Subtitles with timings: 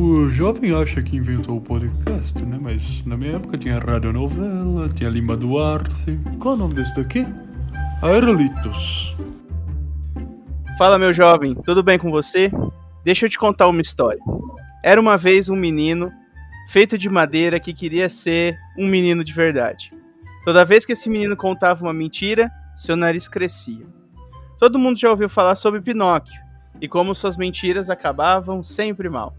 [0.00, 2.56] O jovem acha que inventou o podcast, né?
[2.62, 6.16] Mas na minha época tinha radionovela, tinha Lima Duarte.
[6.38, 7.26] Qual o nome desse daqui?
[8.00, 9.16] Aerolitos.
[10.78, 12.48] Fala, meu jovem, tudo bem com você?
[13.04, 14.20] Deixa eu te contar uma história.
[14.84, 16.12] Era uma vez um menino
[16.68, 19.92] feito de madeira que queria ser um menino de verdade.
[20.44, 23.84] Toda vez que esse menino contava uma mentira, seu nariz crescia.
[24.60, 26.40] Todo mundo já ouviu falar sobre Pinóquio
[26.80, 29.34] e como suas mentiras acabavam sempre mal.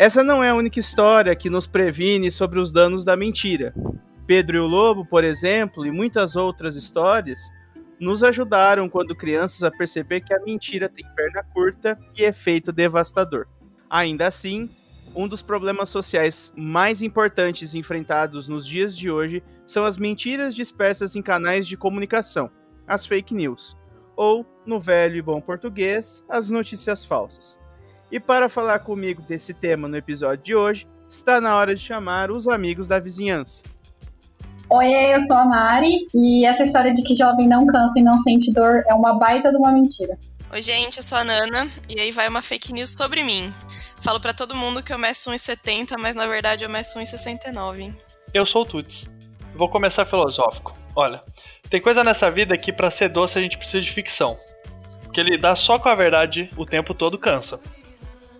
[0.00, 3.74] Essa não é a única história que nos previne sobre os danos da mentira.
[4.28, 7.40] Pedro e o Lobo, por exemplo, e muitas outras histórias
[7.98, 13.48] nos ajudaram quando crianças a perceber que a mentira tem perna curta e efeito devastador.
[13.90, 14.70] Ainda assim,
[15.16, 21.16] um dos problemas sociais mais importantes enfrentados nos dias de hoje são as mentiras dispersas
[21.16, 22.48] em canais de comunicação,
[22.86, 23.76] as fake news,
[24.14, 27.58] ou, no velho e bom português, as notícias falsas.
[28.10, 32.30] E para falar comigo desse tema no episódio de hoje, está na hora de chamar
[32.30, 33.62] os amigos da vizinhança.
[34.70, 38.16] Oi, eu sou a Mari e essa história de que jovem não cansa e não
[38.16, 40.18] sente dor é uma baita de uma mentira.
[40.50, 43.52] Oi, gente, eu sou a Nana e aí vai uma fake news sobre mim.
[44.00, 47.94] Falo para todo mundo que eu meço 1,70, mas na verdade eu meço 1,69.
[48.32, 49.06] Eu sou o Tuts.
[49.54, 50.74] Vou começar filosófico.
[50.96, 51.22] Olha,
[51.68, 54.36] tem coisa nessa vida que para ser doce a gente precisa de ficção.
[55.02, 57.60] Porque lidar só com a verdade o tempo todo cansa.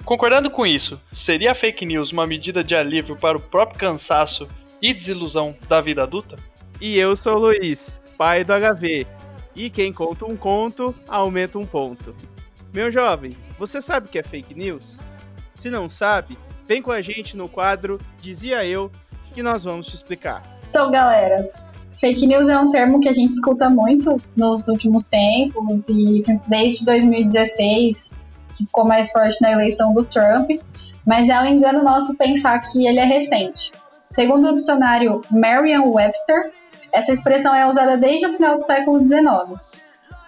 [0.09, 4.48] Concordando com isso, seria a fake news uma medida de alívio para o próprio cansaço
[4.81, 6.37] e desilusão da vida adulta?
[6.81, 9.06] E eu sou o Luiz, pai do HV.
[9.55, 12.17] E quem conta um conto, aumenta um ponto.
[12.73, 14.98] Meu jovem, você sabe o que é fake news?
[15.55, 18.91] Se não sabe, vem com a gente no quadro Dizia Eu,
[19.34, 20.43] que nós vamos te explicar.
[20.70, 21.50] Então, galera,
[21.95, 26.87] fake news é um termo que a gente escuta muito nos últimos tempos e desde
[26.87, 28.27] 2016
[28.59, 30.51] que ficou mais forte na eleição do Trump,
[31.06, 33.73] mas é um engano nosso pensar que ele é recente.
[34.11, 36.50] Segundo o dicionário Merriam-Webster,
[36.92, 39.60] essa expressão é usada desde o final do século XIX,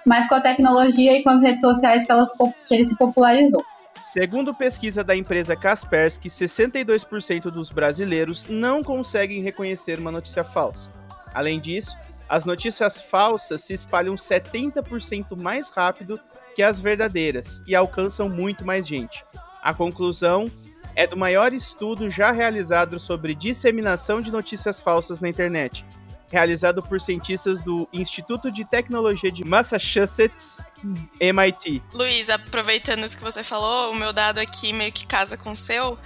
[0.06, 2.30] mas com a tecnologia e com as redes sociais que, elas,
[2.64, 3.64] que ele se popularizou.
[3.96, 10.90] Segundo pesquisa da empresa Kaspersky, 62% dos brasileiros não conseguem reconhecer uma notícia falsa.
[11.34, 11.96] Além disso,
[12.28, 16.20] as notícias falsas se espalham 70% mais rápido
[16.54, 19.24] que as verdadeiras e alcançam muito mais gente.
[19.62, 20.50] A conclusão
[20.94, 25.84] é do maior estudo já realizado sobre disseminação de notícias falsas na internet,
[26.30, 30.58] realizado por cientistas do Instituto de Tecnologia de Massachusetts,
[31.20, 31.82] MIT.
[31.92, 35.56] Luiz, aproveitando isso que você falou, o meu dado aqui meio que casa com o
[35.56, 35.98] seu.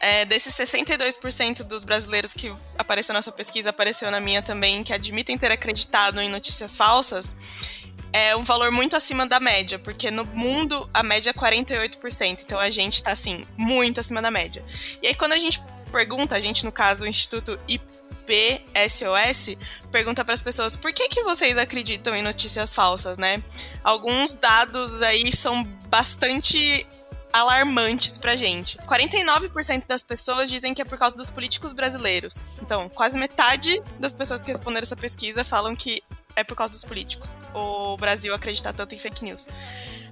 [0.00, 4.92] É, desses 62% dos brasileiros que apareceu na sua pesquisa, apareceu na minha também, que
[4.92, 7.81] admitem ter acreditado em notícias falsas
[8.12, 12.58] é um valor muito acima da média, porque no mundo a média é 48%, então
[12.58, 14.64] a gente tá assim, muito acima da média.
[15.02, 19.56] E aí quando a gente pergunta, a gente no caso o Instituto IPSOS
[19.90, 23.42] pergunta para as pessoas por que que vocês acreditam em notícias falsas, né?
[23.82, 26.86] Alguns dados aí são bastante
[27.32, 28.76] alarmantes pra gente.
[28.78, 32.50] 49% das pessoas dizem que é por causa dos políticos brasileiros.
[32.60, 36.02] Então, quase metade das pessoas que responderam essa pesquisa falam que
[36.36, 37.36] é por causa dos políticos.
[37.54, 39.48] O Brasil acredita tanto em fake news.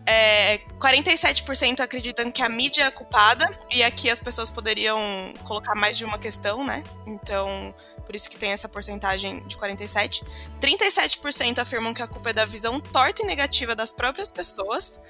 [0.07, 5.97] É, 47% acreditam que a mídia é culpada, e aqui as pessoas poderiam colocar mais
[5.97, 6.83] de uma questão, né?
[7.07, 10.25] Então, por isso que tem essa porcentagem de 47.
[10.61, 15.01] 37% afirmam que a culpa é da visão torta e negativa das próprias pessoas.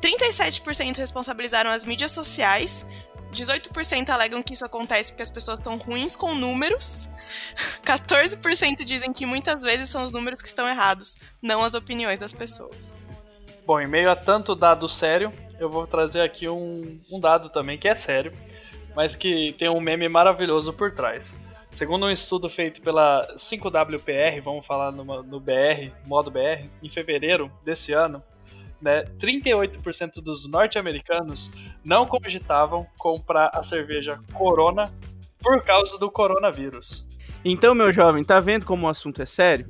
[0.00, 2.86] 37% responsabilizaram as mídias sociais.
[3.32, 7.08] 18% alegam que isso acontece porque as pessoas são ruins com números.
[7.84, 12.32] 14% dizem que muitas vezes são os números que estão errados, não as opiniões das
[12.32, 13.04] pessoas.
[13.66, 17.76] Bom, em meio a tanto dado sério, eu vou trazer aqui um, um dado também
[17.76, 18.32] que é sério,
[18.94, 21.36] mas que tem um meme maravilhoso por trás.
[21.70, 27.52] Segundo um estudo feito pela 5WPR, vamos falar no, no BR, modo BR, em fevereiro
[27.62, 28.22] desse ano,
[28.80, 31.50] né, 38% dos norte-americanos
[31.84, 34.92] não cogitavam comprar a cerveja Corona
[35.40, 37.06] por causa do coronavírus.
[37.44, 39.66] Então, meu jovem, tá vendo como o assunto é sério?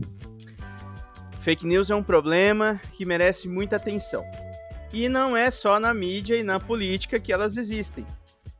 [1.40, 4.24] Fake news é um problema que merece muita atenção.
[4.92, 8.06] E não é só na mídia e na política que elas existem.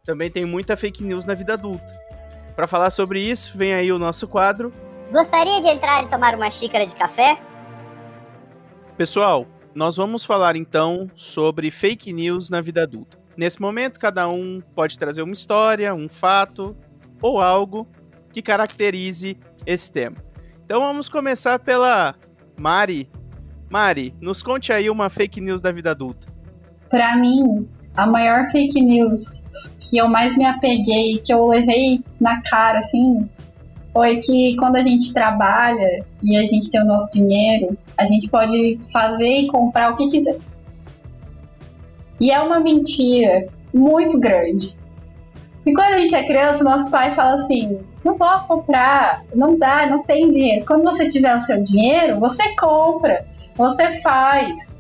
[0.05, 1.87] Também tem muita fake news na vida adulta.
[2.55, 4.73] Para falar sobre isso, vem aí o nosso quadro.
[5.11, 7.41] Gostaria de entrar e tomar uma xícara de café?
[8.97, 13.19] Pessoal, nós vamos falar então sobre fake news na vida adulta.
[13.37, 16.77] Nesse momento, cada um pode trazer uma história, um fato
[17.23, 17.87] ou algo
[18.33, 20.17] que caracterize esse tema.
[20.65, 22.15] Então vamos começar pela
[22.57, 23.09] Mari.
[23.71, 26.27] Mari, nos conte aí uma fake news da vida adulta.
[26.91, 29.49] Para mim, a maior fake news
[29.79, 33.29] que eu mais me apeguei, que eu levei na cara, assim,
[33.99, 38.29] foi que quando a gente trabalha e a gente tem o nosso dinheiro, a gente
[38.29, 40.39] pode fazer e comprar o que quiser.
[42.21, 44.79] E é uma mentira muito grande.
[45.67, 49.87] E quando a gente é criança, nosso pai fala assim: não vou comprar, não dá,
[49.87, 50.65] não tem dinheiro.
[50.65, 54.77] Quando você tiver o seu dinheiro, você compra, você faz.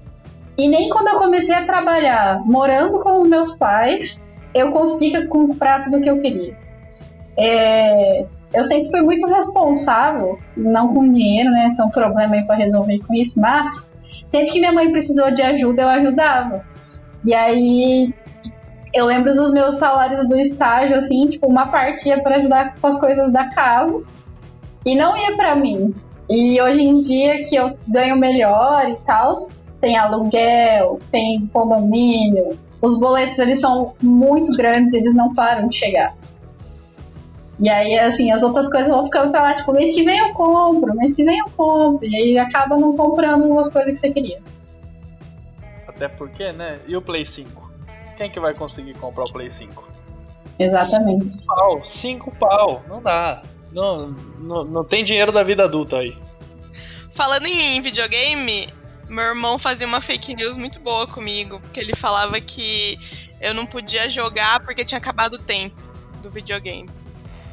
[0.56, 4.22] E nem quando eu comecei a trabalhar morando com os meus pais,
[4.54, 6.56] eu consegui comprar tudo o que eu queria.
[7.36, 11.72] É, eu sempre fui muito responsável, não com dinheiro, né?
[11.76, 13.94] Tem um problema aí para resolver com isso, mas
[14.26, 16.64] sempre que minha mãe precisou de ajuda, eu ajudava.
[17.24, 18.14] E aí
[18.94, 22.86] eu lembro dos meus salários do estágio, assim, tipo, uma parte ia para ajudar com
[22.86, 24.02] as coisas da casa
[24.84, 25.94] e não ia para mim.
[26.28, 29.34] E hoje em dia que eu ganho melhor e tal,
[29.80, 36.14] tem aluguel, tem condomínio, os boletos eles são muito grandes, eles não param de chegar.
[37.58, 40.32] E aí, assim, as outras coisas vão ficando pra lá, tipo, mês que vem eu
[40.32, 42.06] compro, mês que vem eu compro.
[42.06, 44.40] E aí acaba não comprando as coisas que você queria.
[45.87, 46.78] Até porque, né?
[46.87, 47.69] E o Play 5?
[48.16, 49.88] Quem que vai conseguir comprar o Play 5?
[50.58, 51.34] Exatamente.
[51.34, 53.43] Cinco pau, cinco pau, não dá.
[53.72, 54.08] Não,
[54.38, 56.16] não, não tem dinheiro da vida adulta aí.
[57.11, 58.69] Falando em videogame,
[59.08, 62.99] meu irmão fazia uma fake news muito boa comigo, porque ele falava que
[63.40, 65.81] eu não podia jogar porque tinha acabado o tempo
[66.22, 66.88] do videogame.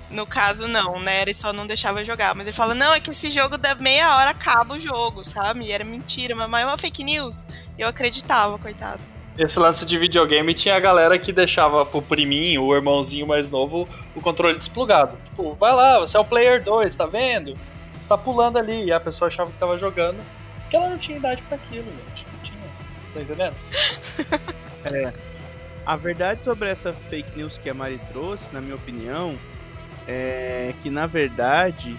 [0.10, 1.24] No caso, não, né?
[1.24, 2.36] Ele só não deixava jogar.
[2.36, 5.66] Mas ele falava, não, é que esse jogo da meia hora acaba o jogo, sabe?
[5.66, 7.46] E era mentira, mas é uma fake news.
[7.78, 9.00] Eu acreditava, coitado.
[9.38, 13.88] Esse lance de videogame tinha a galera que deixava pro priminho, o irmãozinho mais novo,
[14.16, 15.18] o controle desplugado.
[15.25, 17.54] Tipo, vai lá, você é o player 2, tá vendo?
[18.00, 18.86] Você tá pulando ali.
[18.86, 20.24] E a pessoa achava que tava jogando,
[20.62, 22.25] porque ela não tinha idade para aquilo, gente.
[22.31, 22.60] Não tinha.
[23.13, 23.56] Tá entendendo?
[24.86, 25.13] é.
[25.86, 29.38] A verdade sobre essa fake news que a Mari trouxe, na minha opinião,
[30.07, 31.96] é que na verdade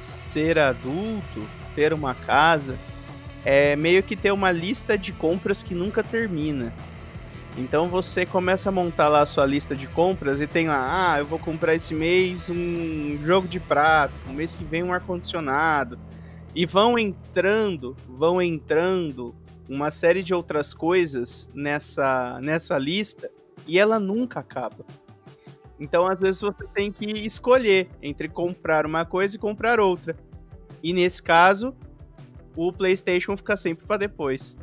[0.00, 2.76] ser adulto, ter uma casa,
[3.44, 6.72] é meio que ter uma lista de compras que nunca termina.
[7.56, 11.18] Então você começa a montar lá a sua lista de compras e tem lá, ah,
[11.18, 15.98] eu vou comprar esse mês um jogo de prato, um mês que vem um ar-condicionado.
[16.54, 19.34] E vão entrando, vão entrando
[19.68, 23.30] uma série de outras coisas nessa, nessa lista
[23.66, 24.84] e ela nunca acaba.
[25.82, 30.16] Então, às vezes, você tem que escolher entre comprar uma coisa e comprar outra.
[30.80, 31.74] E nesse caso,
[32.54, 34.56] o PlayStation fica sempre para depois.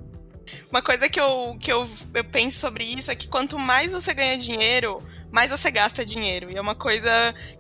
[0.71, 4.13] Uma coisa que, eu, que eu, eu penso sobre isso é que quanto mais você
[4.13, 6.49] ganha dinheiro, mais você gasta dinheiro.
[6.49, 7.11] E é uma coisa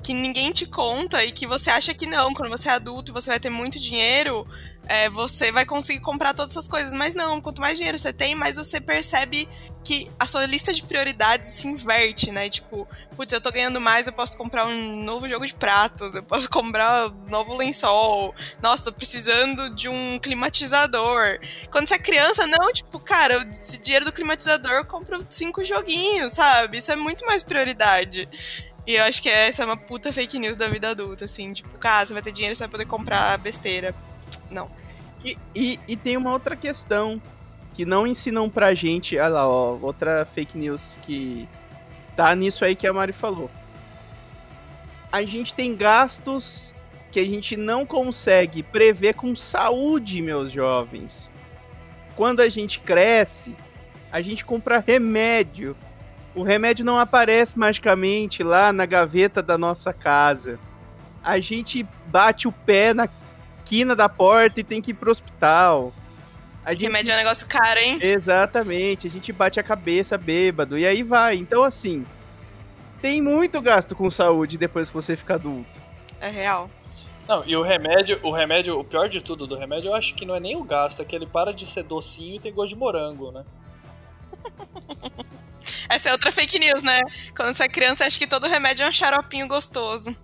[0.01, 2.33] que ninguém te conta e que você acha que não.
[2.33, 4.47] Quando você é adulto e você vai ter muito dinheiro,
[4.87, 6.93] é, você vai conseguir comprar todas essas coisas.
[6.93, 9.49] Mas não, quanto mais dinheiro você tem, mais você percebe
[9.83, 12.49] que a sua lista de prioridades se inverte, né?
[12.49, 16.23] Tipo, putz, eu tô ganhando mais, eu posso comprar um novo jogo de pratos, eu
[16.23, 18.35] posso comprar um novo lençol.
[18.61, 21.39] Nossa, tô precisando de um climatizador.
[21.71, 26.33] Quando você é criança, não, tipo, cara, esse dinheiro do climatizador eu compro cinco joguinhos,
[26.33, 26.77] sabe?
[26.77, 28.27] Isso é muito mais prioridade.
[28.85, 31.77] E eu acho que essa é uma puta fake news da vida adulta, assim, tipo,
[31.77, 33.93] cara, você vai ter dinheiro, você vai poder comprar besteira.
[34.49, 34.69] Não.
[35.23, 37.21] E, e, e, tem uma outra questão
[37.79, 39.17] que não ensinam pra gente.
[39.17, 41.47] Olha lá, ó, outra fake news que
[42.13, 43.49] tá nisso aí que a Mari falou.
[45.09, 46.75] A gente tem gastos
[47.09, 51.31] que a gente não consegue prever com saúde, meus jovens.
[52.17, 53.55] Quando a gente cresce,
[54.11, 55.73] a gente compra remédio.
[56.35, 60.59] O remédio não aparece magicamente lá na gaveta da nossa casa.
[61.23, 63.07] A gente bate o pé na
[63.59, 65.93] esquina da porta e tem que ir pro hospital.
[66.65, 66.83] A gente...
[66.83, 67.99] Remédio é um negócio caro, hein?
[68.01, 71.35] Exatamente, a gente bate a cabeça bêbado e aí vai.
[71.35, 72.05] Então, assim,
[73.01, 75.81] tem muito gasto com saúde depois que você fica adulto.
[76.19, 76.69] É real.
[77.27, 80.25] Não, e o remédio, o remédio, o pior de tudo do remédio, eu acho que
[80.25, 82.73] não é nem o gasto, é que ele para de ser docinho e tem gosto
[82.73, 83.45] de morango, né?
[85.89, 86.99] Essa é outra fake news, né?
[87.35, 90.15] Quando você é criança, acha que todo remédio é um xaropinho gostoso.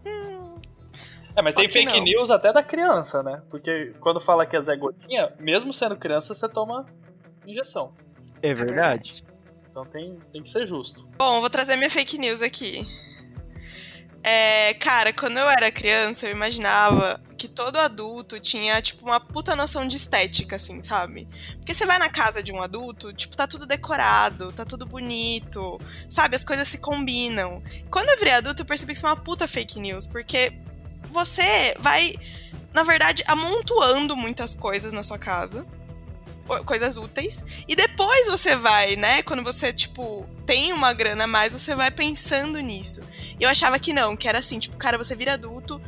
[1.35, 2.03] É, mas Só tem fake não.
[2.03, 3.41] news até da criança, né?
[3.49, 6.85] Porque quando fala que é Zé Gotinha, mesmo sendo criança, você toma
[7.45, 7.93] injeção.
[8.41, 9.23] É verdade.
[9.69, 11.07] Então tem, tem que ser justo.
[11.17, 12.85] Bom, vou trazer minha fake news aqui.
[14.23, 19.55] É, cara, quando eu era criança, eu imaginava que todo adulto tinha, tipo, uma puta
[19.55, 21.27] noção de estética, assim, sabe?
[21.57, 25.79] Porque você vai na casa de um adulto, tipo, tá tudo decorado, tá tudo bonito,
[26.09, 26.35] sabe?
[26.35, 27.61] As coisas se combinam.
[27.91, 30.53] Quando eu virei adulto, eu percebi que isso é uma puta fake news, porque
[31.11, 32.15] você vai,
[32.73, 35.65] na verdade, amontoando muitas coisas na sua casa.
[36.65, 37.43] coisas úteis.
[37.67, 39.23] E depois você vai, né?
[39.23, 43.03] Quando você, tipo, tem uma grana a mais, você vai pensando nisso.
[43.39, 45.81] E eu achava que não, que era assim, tipo, cara, você vira adulto,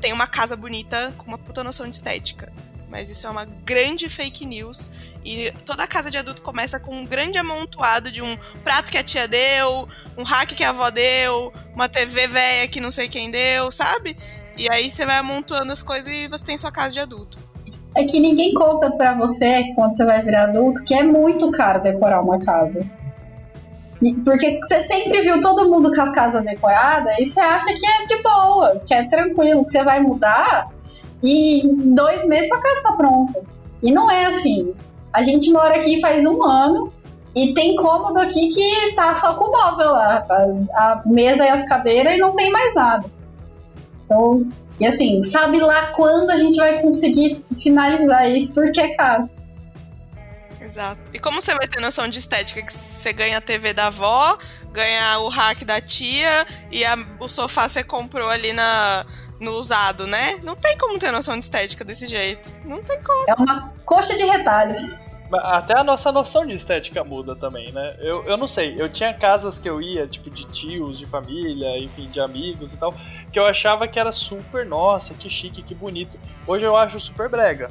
[0.00, 2.52] tem uma casa bonita com uma puta noção de estética.
[2.88, 4.90] Mas isso é uma grande fake news.
[5.24, 9.02] E toda casa de adulto começa com um grande amontoado de um prato que a
[9.02, 13.30] tia deu, um hack que a avó deu, uma TV velha que não sei quem
[13.30, 14.16] deu, sabe?
[14.56, 17.38] E aí você vai amontoando as coisas e você tem sua casa de adulto.
[17.96, 21.80] É que ninguém conta pra você, quando você vai virar adulto, que é muito caro
[21.80, 22.84] decorar uma casa.
[24.24, 28.04] Porque você sempre viu todo mundo com as casas decoradas e você acha que é
[28.04, 30.68] de boa, que é tranquilo, que você vai mudar
[31.22, 33.40] e em dois meses sua casa tá pronta.
[33.82, 34.74] E não é assim.
[35.12, 36.92] A gente mora aqui faz um ano
[37.34, 40.26] e tem cômodo aqui que tá só com o móvel lá,
[40.74, 43.04] a, mesa e as cadeiras e não tem mais nada.
[44.04, 44.46] Então,
[44.78, 49.28] e assim, sabe lá quando a gente vai conseguir finalizar isso porque é caro.
[50.60, 51.10] Exato.
[51.12, 52.62] E como você vai ter noção de estética?
[52.62, 54.38] Que você ganha a TV da avó,
[54.72, 59.04] ganha o hack da tia e a, o sofá você comprou ali na,
[59.38, 60.38] no usado, né?
[60.42, 62.52] Não tem como ter noção de estética desse jeito.
[62.64, 63.24] Não tem como.
[63.28, 65.04] É uma coxa de retalhos.
[65.32, 67.96] Até a nossa noção de estética muda também, né?
[67.98, 71.78] Eu, eu não sei, eu tinha casas que eu ia, tipo, de tios, de família,
[71.78, 72.94] enfim, de amigos e tal,
[73.32, 76.18] que eu achava que era super, nossa, que chique, que bonito.
[76.46, 77.70] Hoje eu acho super brega.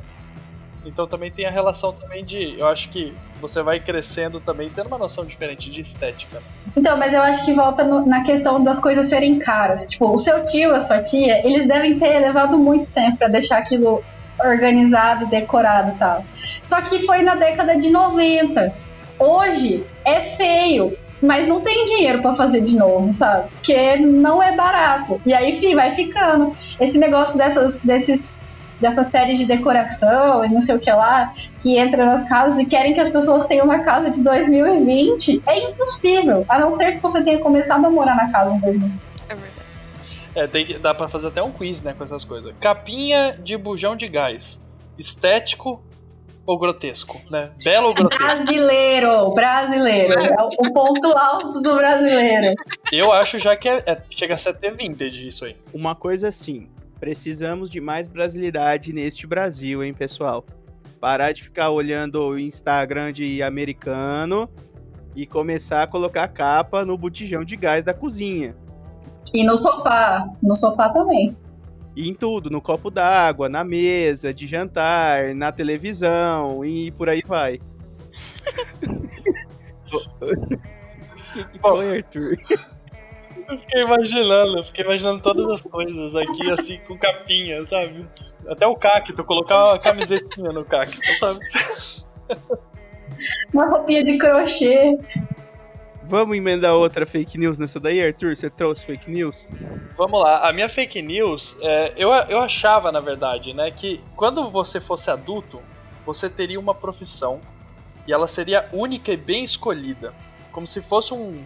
[0.86, 4.88] Então também tem a relação também de, eu acho que você vai crescendo também tendo
[4.88, 6.42] uma noção diferente de estética.
[6.76, 9.88] Então, mas eu acho que volta no, na questão das coisas serem caras.
[9.88, 13.60] Tipo, o seu tio, a sua tia, eles devem ter levado muito tempo para deixar
[13.60, 14.04] aquilo
[14.40, 16.24] organizado, decorado e tal.
[16.62, 18.74] Só que foi na década de 90.
[19.20, 23.50] Hoje é feio, mas não tem dinheiro para fazer de novo, sabe?
[23.50, 25.22] Porque não é barato.
[25.25, 26.52] E aí, enfim, vai ficando.
[26.80, 28.48] Esse negócio dessas, desses
[28.84, 32.66] dessa série de decoração e não sei o que lá, que entra nas casas e
[32.66, 37.00] querem que as pessoas tenham uma casa de 2020, é impossível, a não ser que
[37.00, 39.02] você tenha começado a morar na casa em 2020.
[39.30, 39.62] É verdade.
[40.36, 42.54] É, tem que, dá pra fazer até um quiz, né, com essas coisas.
[42.60, 44.63] Capinha de bujão de gás.
[44.98, 45.84] Estético
[46.46, 47.52] ou grotesco, né?
[47.63, 48.24] Belo ou grotesco?
[48.24, 50.20] Brasileiro, brasileiro.
[50.20, 52.54] É o ponto alto do brasileiro.
[52.92, 55.56] Eu acho já que é, é, chega a ser até vintage isso aí.
[55.74, 56.68] Uma coisa assim,
[57.04, 60.46] Precisamos de mais brasilidade neste Brasil, hein, pessoal?
[61.02, 64.50] Parar de ficar olhando o Instagram de americano
[65.13, 68.56] e começar a colocar capa no botijão de gás da cozinha.
[69.34, 71.36] E no sofá, no sofá também.
[71.96, 77.22] E em tudo, no copo d'água, na mesa, de jantar, na televisão e por aí
[77.25, 77.60] vai.
[81.52, 82.38] que foi, Arthur?
[83.50, 88.08] Eu fiquei imaginando, eu fiquei imaginando todas as coisas aqui, assim, com capinha, sabe?
[88.48, 91.40] Até o cacto, colocar uma camisetinha no cacto, sabe?
[93.54, 94.98] Uma roupinha de crochê.
[96.13, 98.38] Vamos emendar outra fake news nessa daí, Arthur?
[98.38, 99.50] Você trouxe fake news?
[99.98, 100.48] Vamos lá.
[100.48, 105.10] A minha fake news, é, eu, eu achava, na verdade, né, que quando você fosse
[105.10, 105.60] adulto,
[106.05, 107.41] você teria uma profissão
[108.05, 110.13] e ela seria única e bem escolhida.
[110.51, 111.43] Como se fosse um,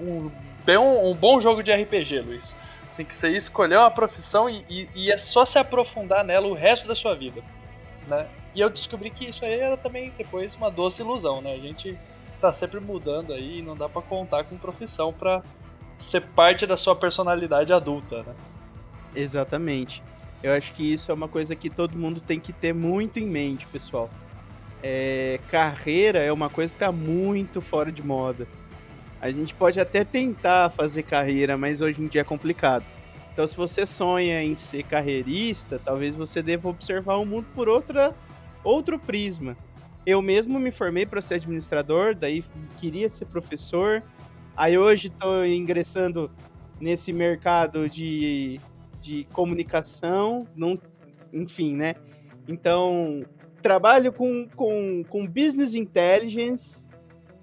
[0.00, 0.28] um
[0.64, 2.56] bem um, bom jogo de RPG, Luiz.
[2.88, 6.52] Assim, que você escolheu uma profissão e, e, e, é só se aprofundar nela o
[6.52, 7.44] resto da sua vida,
[8.08, 8.26] né?
[8.56, 11.54] E eu descobri que isso aí era também depois uma doce ilusão, né?
[11.54, 11.96] A gente
[12.40, 15.42] tá sempre mudando aí e não dá para contar com profissão para
[15.98, 18.34] ser parte da sua personalidade adulta, né?
[19.14, 20.02] Exatamente.
[20.42, 23.26] Eu acho que isso é uma coisa que todo mundo tem que ter muito em
[23.26, 24.08] mente, pessoal.
[24.82, 28.46] É, carreira é uma coisa que tá muito fora de moda.
[29.20, 32.84] A gente pode até tentar fazer carreira, mas hoje em dia é complicado.
[33.32, 38.14] Então, se você sonha em ser carreirista, talvez você deva observar o mundo por outra,
[38.64, 39.56] outro prisma.
[40.10, 42.42] Eu mesmo me formei para ser administrador, daí
[42.80, 44.02] queria ser professor.
[44.56, 46.28] Aí hoje estou ingressando
[46.80, 48.58] nesse mercado de,
[49.00, 50.48] de comunicação,
[51.32, 51.94] enfim, né?
[52.48, 53.22] Então,
[53.62, 56.84] trabalho com, com, com business intelligence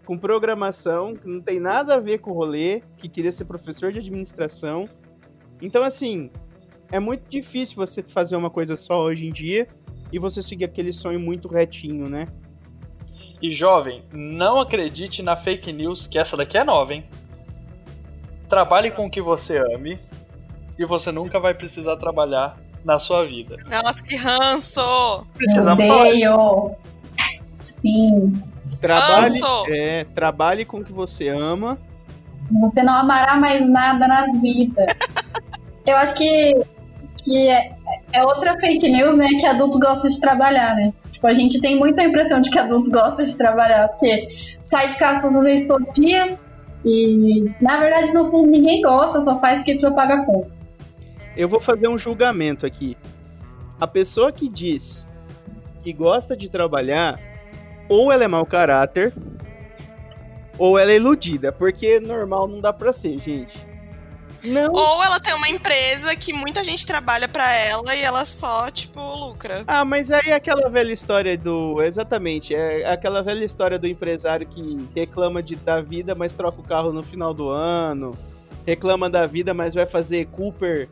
[0.03, 3.93] com programação, que não tem nada a ver com o rolê, que queria ser professor
[3.93, 4.89] de administração.
[5.61, 6.29] Então, assim,
[6.91, 9.69] é muito difícil você fazer uma coisa só hoje em dia
[10.11, 12.25] e você seguir aquele sonho muito retinho, né?
[13.41, 17.05] E jovem, não acredite na fake news, que essa daqui é nova, hein?
[18.49, 19.99] Trabalhe com o que você ame
[20.77, 23.57] e você nunca vai precisar trabalhar na sua vida.
[23.69, 25.25] Nossa, que ranço!
[25.35, 26.75] Precisamos falar.
[27.59, 28.41] Sim.
[28.79, 29.39] Trabalhe,
[29.69, 31.77] é, trabalhe com o que você ama.
[32.61, 34.85] Você não amará mais nada na vida.
[35.85, 36.53] Eu acho que,
[37.23, 37.75] que é,
[38.13, 39.27] é outra fake news, né?
[39.39, 40.93] Que adulto gosta de trabalhar, né?
[41.17, 44.27] Tipo, a gente tem muita impressão de que adultos gostam de trabalhar, porque
[44.61, 46.37] sai de casa pra fazer isso todo dia.
[46.85, 50.51] E na verdade, no fundo, ninguém gosta, só faz porque precisa pagar conta.
[51.35, 52.95] Eu vou fazer um julgamento aqui.
[53.81, 55.07] A pessoa que diz
[55.81, 57.19] que gosta de trabalhar,
[57.89, 59.11] ou ela é mau caráter,
[60.55, 63.57] ou ela é iludida, porque normal não dá pra ser, gente.
[64.43, 64.71] Não.
[64.71, 68.99] Ou ela tem uma empresa que muita gente trabalha pra ela e ela só, tipo,
[68.99, 69.63] lucra.
[69.67, 71.81] Ah, mas aí é aquela velha história do.
[71.81, 76.63] Exatamente, é aquela velha história do empresário que reclama de, da vida, mas troca o
[76.63, 78.17] carro no final do ano.
[78.65, 80.89] Reclama da vida, mas vai fazer Cooper.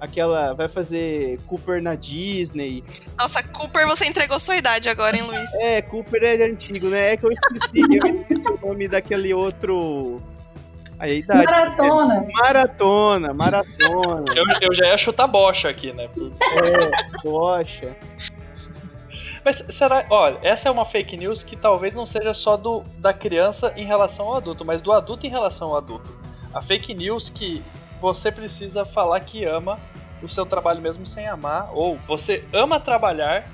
[0.00, 0.52] Aquela.
[0.52, 2.84] Vai fazer Cooper na Disney.
[3.16, 5.54] Nossa, Cooper, você entregou sua idade agora, hein, Luiz?
[5.54, 7.12] É, Cooper é antigo, né?
[7.12, 10.20] É que eu esqueci, eu esqueci o nome daquele outro.
[10.98, 11.44] Aí, a idade.
[11.44, 12.26] Maratona.
[12.32, 14.24] Maratona, maratona.
[14.34, 16.04] Eu, eu já ia chutar bocha aqui, né?
[16.04, 17.96] é, bocha.
[19.44, 20.06] Mas será.
[20.08, 23.84] Olha, essa é uma fake news que talvez não seja só do, da criança em
[23.84, 26.16] relação ao adulto, mas do adulto em relação ao adulto.
[26.52, 27.62] A fake news que
[28.00, 29.78] você precisa falar que ama
[30.22, 33.46] o seu trabalho mesmo sem amar, ou você ama trabalhar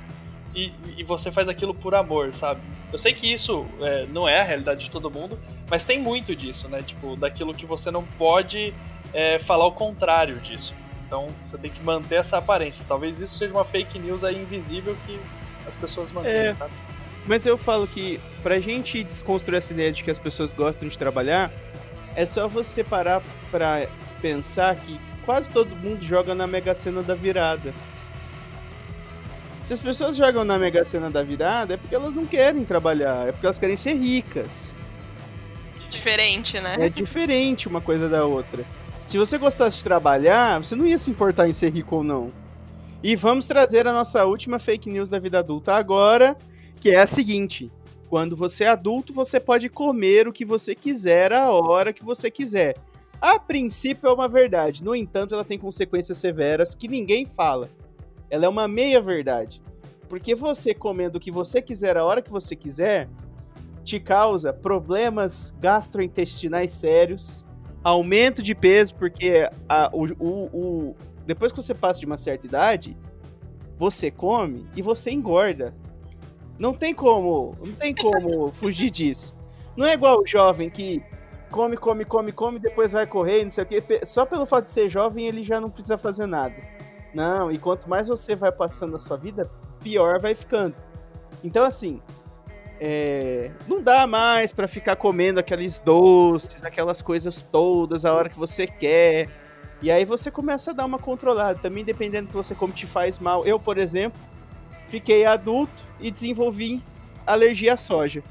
[0.55, 2.61] e, e você faz aquilo por amor, sabe?
[2.93, 5.39] Eu sei que isso é, não é a realidade de todo mundo,
[5.71, 6.81] mas tem muito disso, né?
[6.83, 8.75] Tipo, daquilo que você não pode
[9.15, 10.75] é, falar o contrário disso.
[11.07, 12.85] Então você tem que manter essa aparência.
[12.87, 15.19] Talvez isso seja uma fake news aí invisível que
[15.67, 16.53] as pessoas mantêm, É.
[16.53, 16.73] sabe?
[17.27, 20.99] Mas eu falo que pra gente desconstruir essa ideia de que as pessoas gostam de
[20.99, 21.51] trabalhar,
[22.17, 23.87] é só você parar pra
[24.21, 27.73] pensar que quase todo mundo joga na Mega Sena da virada.
[29.63, 33.29] Se as pessoas jogam na Mega Sena da virada, é porque elas não querem trabalhar,
[33.29, 34.75] é porque elas querem ser ricas.
[35.91, 36.77] Diferente, né?
[36.79, 38.65] É diferente uma coisa da outra.
[39.05, 42.29] Se você gostasse de trabalhar, você não ia se importar em ser rico ou não.
[43.03, 46.37] E vamos trazer a nossa última fake news da vida adulta agora,
[46.81, 47.71] que é a seguinte:
[48.09, 52.31] quando você é adulto, você pode comer o que você quiser a hora que você
[52.31, 52.77] quiser.
[53.21, 57.69] A princípio é uma verdade, no entanto, ela tem consequências severas que ninguém fala.
[58.31, 59.61] Ela é uma meia verdade.
[60.09, 63.09] Porque você comendo o que você quiser a hora que você quiser,
[63.85, 67.45] te causa problemas gastrointestinais sérios,
[67.83, 72.47] aumento de peso, porque a- o, o- o- depois que você passa de uma certa
[72.47, 72.97] idade,
[73.77, 75.75] você come e você engorda.
[76.59, 79.35] Não tem como, não tem como fugir disso.
[79.77, 81.03] Não é igual o jovem que
[81.51, 83.83] come, come, come, come, depois vai correr, não sei o quê.
[84.05, 86.55] Só pelo fato de ser jovem, ele já não precisa fazer nada.
[87.15, 89.51] Não, e quanto mais você vai passando a sua vida,
[89.83, 90.77] pior vai ficando.
[91.43, 92.01] Então, assim,
[92.81, 98.39] é, não dá mais pra ficar comendo aqueles doces, aquelas coisas todas a hora que
[98.39, 99.29] você quer.
[99.83, 101.59] E aí você começa a dar uma controlada.
[101.59, 103.47] Também dependendo do que você come te faz mal.
[103.47, 104.19] Eu, por exemplo,
[104.89, 106.83] fiquei adulto e desenvolvi
[107.27, 108.23] alergia à soja.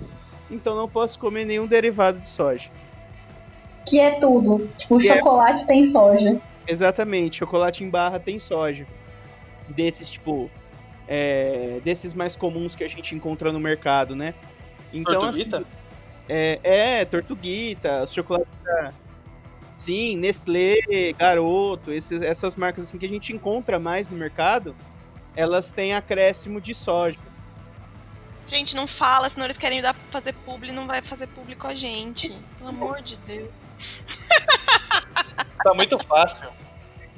[0.49, 2.69] Então não posso comer nenhum derivado de soja.
[3.87, 4.67] Que é tudo.
[4.77, 6.39] Tipo, o Que é- chocolate tem soja.
[6.67, 8.85] Exatamente, chocolate em barra tem soja.
[9.69, 10.49] Desses, tipo,
[11.11, 14.35] é, desses mais comuns que a gente encontra no mercado, né?
[14.93, 15.57] Então, Tortuguita?
[15.57, 15.65] assim,
[16.29, 18.47] é, é, tortuguita, chocolate
[19.75, 20.75] Sim, Nestlé,
[21.17, 24.75] Garoto, esses- essas marcas assim que a gente encontra mais no mercado,
[25.35, 27.17] elas têm acréscimo de soja.
[28.45, 31.73] Gente, não fala, senão eles querem dar fazer publi, não vai fazer publi com a
[31.75, 32.37] gente.
[32.57, 34.03] Pelo amor de Deus.
[35.63, 36.49] Tá muito fácil.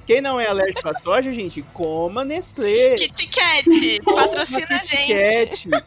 [0.06, 2.96] Quem não é alérgico à soja, gente, coma Nestlé.
[2.96, 5.70] Kit Kat, patrocina a gente.
[5.70, 5.86] Kat.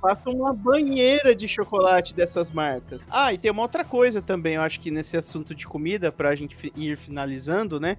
[0.00, 3.00] Faça uma banheira de chocolate dessas marcas.
[3.10, 6.34] Ah, e tem uma outra coisa também, eu acho que nesse assunto de comida, pra
[6.36, 7.96] gente ir finalizando, né?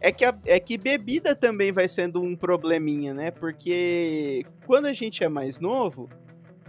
[0.00, 3.30] É que, a- é que bebida também vai sendo um probleminha, né?
[3.30, 6.08] Porque quando a gente é mais novo,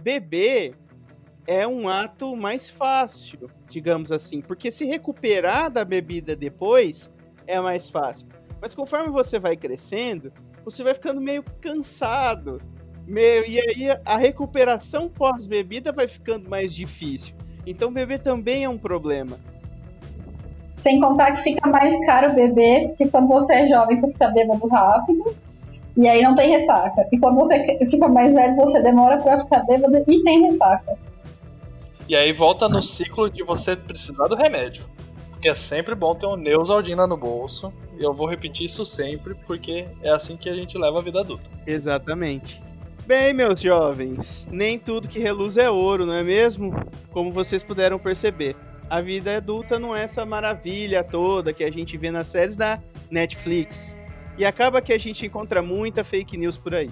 [0.02, 0.74] beber
[1.46, 4.40] é um ato mais fácil, digamos assim.
[4.40, 7.10] Porque se recuperar da bebida depois
[7.46, 8.26] é mais fácil.
[8.60, 10.32] Mas conforme você vai crescendo,
[10.64, 12.60] você vai ficando meio cansado.
[13.06, 17.34] Meio, e aí a recuperação pós-bebida vai ficando mais difícil.
[17.66, 19.38] Então beber também é um problema.
[20.76, 24.66] Sem contar que fica mais caro beber, porque quando você é jovem, você fica bêbado
[24.66, 25.36] rápido.
[25.96, 27.06] E aí não tem ressaca.
[27.12, 30.98] E quando você fica mais velho, você demora pra ficar bêbado e tem ressaca.
[32.08, 34.84] E aí volta no ciclo de você precisar do remédio.
[35.44, 37.70] Porque é sempre bom ter um Neusaldina no bolso.
[38.00, 41.20] E eu vou repetir isso sempre, porque é assim que a gente leva a vida
[41.20, 41.44] adulta.
[41.66, 42.62] Exatamente.
[43.06, 46.72] Bem, meus jovens, nem tudo que reluz é ouro, não é mesmo?
[47.10, 48.56] Como vocês puderam perceber.
[48.88, 52.80] A vida adulta não é essa maravilha toda que a gente vê nas séries da
[53.10, 53.94] Netflix.
[54.38, 56.90] E acaba que a gente encontra muita fake news por aí.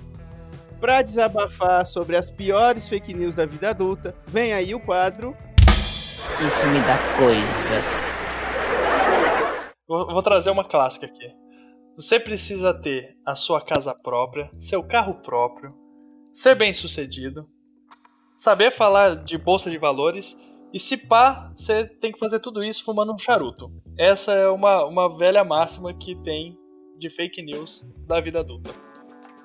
[0.78, 5.34] Pra desabafar sobre as piores fake news da vida adulta, vem aí o quadro.
[5.66, 8.12] Isso me dá coisas.
[9.92, 11.30] Vou, vou trazer uma clássica aqui.
[11.96, 15.74] Você precisa ter a sua casa própria, seu carro próprio,
[16.32, 17.44] ser bem sucedido,
[18.34, 20.34] saber falar de bolsa de valores
[20.72, 23.70] e se pá, você tem que fazer tudo isso fumando um charuto.
[23.98, 26.58] Essa é uma, uma velha máxima que tem
[26.96, 28.70] de fake news da vida adulta.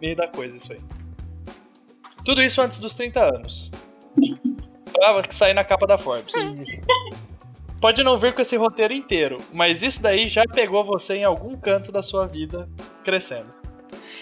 [0.01, 0.79] Meio da coisa isso aí.
[2.23, 3.69] Tudo isso antes dos 30 anos.
[4.93, 6.33] Pra sair na capa da Forbes.
[7.79, 11.55] Pode não vir com esse roteiro inteiro, mas isso daí já pegou você em algum
[11.55, 12.67] canto da sua vida
[13.03, 13.53] crescendo.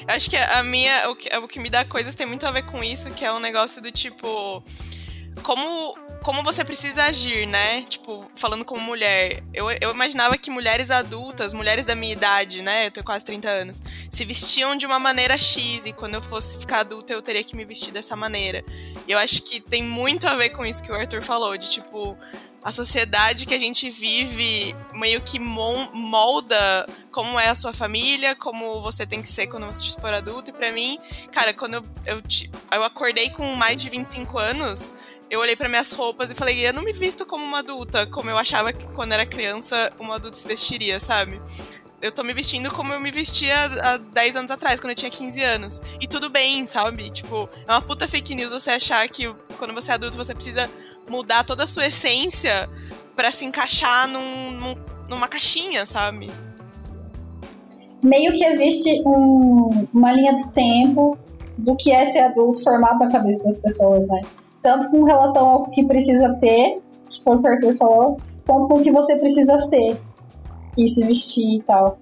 [0.07, 1.09] Eu acho que a minha.
[1.09, 3.31] O que, o que me dá coisas tem muito a ver com isso, que é
[3.31, 4.63] um negócio do tipo.
[5.41, 7.83] Como como você precisa agir, né?
[7.83, 9.43] Tipo, falando como mulher.
[9.53, 12.87] Eu, eu imaginava que mulheres adultas, mulheres da minha idade, né?
[12.87, 16.57] Eu tenho quase 30 anos, se vestiam de uma maneira X e quando eu fosse
[16.57, 18.65] ficar adulta eu teria que me vestir dessa maneira.
[19.07, 21.69] E eu acho que tem muito a ver com isso que o Arthur falou, de
[21.69, 22.17] tipo.
[22.65, 28.81] A sociedade que a gente vive meio que molda como é a sua família, como
[28.81, 30.49] você tem que ser quando você for adulto.
[30.49, 30.97] E pra mim,
[31.31, 32.21] cara, quando eu, eu,
[32.71, 34.95] eu acordei com mais de 25 anos,
[35.29, 38.31] eu olhei para minhas roupas e falei, eu não me visto como uma adulta, como
[38.31, 41.39] eu achava que quando era criança uma adulta se vestiria, sabe?
[42.01, 45.11] Eu tô me vestindo como eu me vestia há 10 anos atrás, quando eu tinha
[45.11, 45.81] 15 anos.
[46.01, 47.11] E tudo bem, sabe?
[47.11, 50.67] Tipo, é uma puta fake news você achar que quando você é adulto você precisa
[51.09, 52.69] mudar toda a sua essência
[53.15, 54.75] para se encaixar num, num,
[55.09, 56.29] numa caixinha, sabe?
[58.03, 61.17] Meio que existe um, uma linha do tempo
[61.57, 64.21] do que é ser adulto formado na cabeça das pessoas, né?
[64.65, 68.67] tanto com relação ao que precisa ter, que foi o que o Arthur falou, quanto
[68.67, 69.95] com o que você precisa ser
[70.75, 71.99] e se vestir e tal.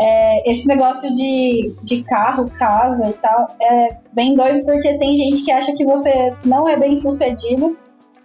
[0.00, 5.42] É, esse negócio de, de carro, casa e tal, é bem doido porque tem gente
[5.42, 7.76] que acha que você não é bem sucedido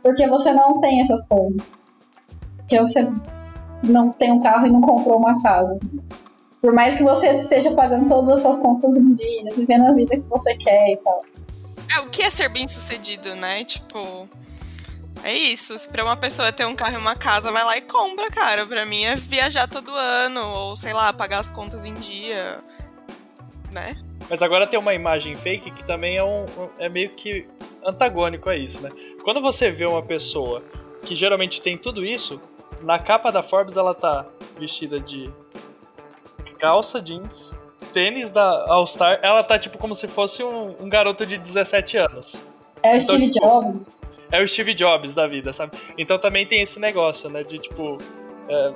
[0.03, 1.73] porque você não tem essas coisas.
[2.67, 3.07] Que você
[3.83, 5.73] não tem um carro e não comprou uma casa.
[5.73, 5.99] Assim.
[6.61, 10.17] Por mais que você esteja pagando todas as suas contas em dia, vivendo a vida
[10.17, 11.23] que você quer e tal.
[11.95, 13.63] É, o que é ser bem sucedido, né?
[13.63, 14.27] Tipo.
[15.23, 15.77] É isso.
[15.77, 18.65] Se pra uma pessoa ter um carro e uma casa, vai lá e compra, cara.
[18.65, 22.59] Pra mim é viajar todo ano, ou sei lá, pagar as contas em dia.
[23.73, 23.95] Né?
[24.29, 26.45] Mas agora tem uma imagem fake que também é, um,
[26.77, 27.47] é meio que
[27.83, 28.91] antagônico a isso, né?
[29.23, 30.61] Quando você vê uma pessoa
[31.03, 32.39] que geralmente tem tudo isso,
[32.81, 34.25] na capa da Forbes ela tá
[34.59, 35.29] vestida de
[36.59, 37.55] calça jeans,
[37.93, 42.41] tênis da All-Star, ela tá tipo como se fosse um, um garoto de 17 anos.
[42.83, 44.01] É o então, Steve tipo, Jobs.
[44.31, 45.77] É o Steve Jobs da vida, sabe?
[45.97, 47.43] Então também tem esse negócio, né?
[47.43, 47.97] De tipo.
[48.47, 48.73] É,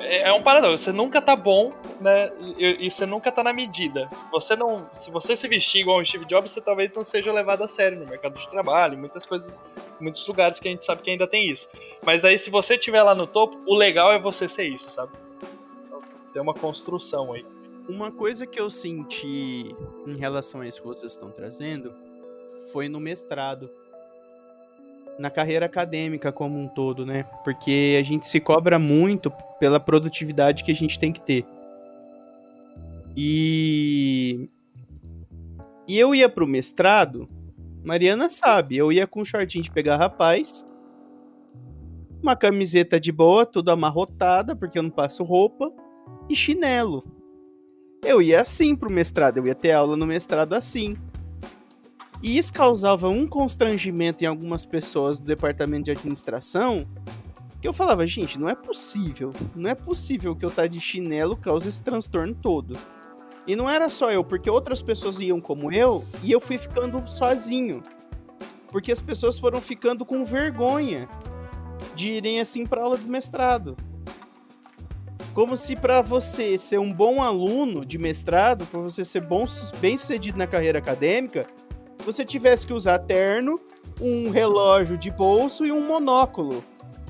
[0.00, 0.78] é um paradoxo.
[0.78, 2.32] Você nunca tá bom, né?
[2.58, 4.08] E, e, você nunca tá na medida.
[4.12, 7.32] Se você não, se você se vestir igual o Steve Jobs, você talvez não seja
[7.32, 9.62] levado a sério no mercado de trabalho, muitas coisas,
[10.00, 11.68] muitos lugares que a gente sabe que ainda tem isso.
[12.04, 15.12] Mas daí, se você estiver lá no topo, o legal é você ser isso, sabe?
[16.32, 17.44] Tem uma construção aí.
[17.88, 19.74] Uma coisa que eu senti
[20.06, 21.92] em relação a isso que vocês estão trazendo
[22.72, 23.70] foi no mestrado.
[25.18, 27.24] Na carreira acadêmica como um todo, né?
[27.44, 31.44] Porque a gente se cobra muito pela produtividade que a gente tem que ter.
[33.16, 34.48] E.
[35.86, 37.28] E eu ia pro mestrado,
[37.84, 40.66] Mariana sabe, eu ia com um shortinho de pegar rapaz,
[42.22, 45.70] uma camiseta de boa, tudo amarrotada, porque eu não passo roupa,
[46.26, 47.04] e chinelo
[48.04, 50.96] eu ia assim pro mestrado, eu ia ter aula no mestrado assim.
[52.24, 56.86] E isso causava um constrangimento em algumas pessoas do departamento de administração,
[57.60, 61.36] que eu falava, gente, não é possível, não é possível que eu tá de chinelo
[61.36, 62.78] cause esse transtorno todo.
[63.46, 67.06] E não era só eu, porque outras pessoas iam como eu, e eu fui ficando
[67.06, 67.82] sozinho.
[68.68, 71.06] Porque as pessoas foram ficando com vergonha
[71.94, 73.76] de irem assim para aula do mestrado.
[75.34, 79.44] Como se para você ser um bom aluno de mestrado, para você ser bom,
[79.78, 81.46] bem sucedido na carreira acadêmica,
[82.04, 83.60] você tivesse que usar terno,
[84.00, 86.64] um relógio de bolso e um monóculo,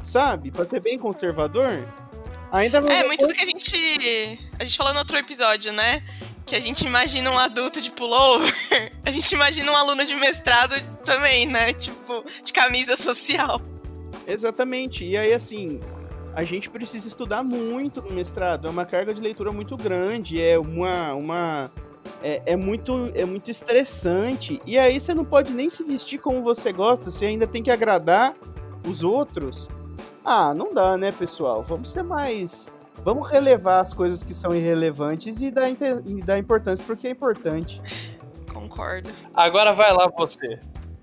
[0.05, 0.51] sabe?
[0.51, 1.87] Para ser bem conservador.
[2.53, 6.03] Ainda É muito do que a gente a gente falou no outro episódio, né?
[6.47, 8.53] Que a gente imagina um adulto de pullover,
[9.05, 11.73] a gente imagina um aluno de mestrado também, né?
[11.73, 13.61] Tipo, de camisa social.
[14.27, 15.05] Exatamente.
[15.05, 15.81] E aí assim,
[16.35, 18.67] a gente precisa estudar muito no mestrado.
[18.67, 21.15] É uma carga de leitura muito grande, é uma.
[21.15, 21.71] uma
[22.23, 24.61] é, é, muito, é muito estressante.
[24.67, 27.71] E aí você não pode nem se vestir como você gosta, você ainda tem que
[27.71, 28.35] agradar
[28.87, 29.69] os outros.
[30.25, 31.63] Ah, não dá, né, pessoal?
[31.63, 32.69] Vamos ser mais.
[33.05, 37.81] Vamos relevar as coisas que são irrelevantes e dar, e dar importância porque é importante.
[38.53, 39.11] concordo.
[39.35, 40.59] Agora vai lá você.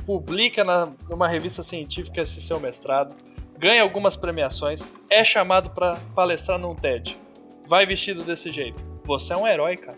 [0.06, 3.16] Publica na, numa revista científica esse seu mestrado,
[3.58, 7.16] ganha algumas premiações, é chamado para palestrar num TED.
[7.68, 8.84] Vai vestido desse jeito.
[9.06, 9.98] Você é um herói, cara.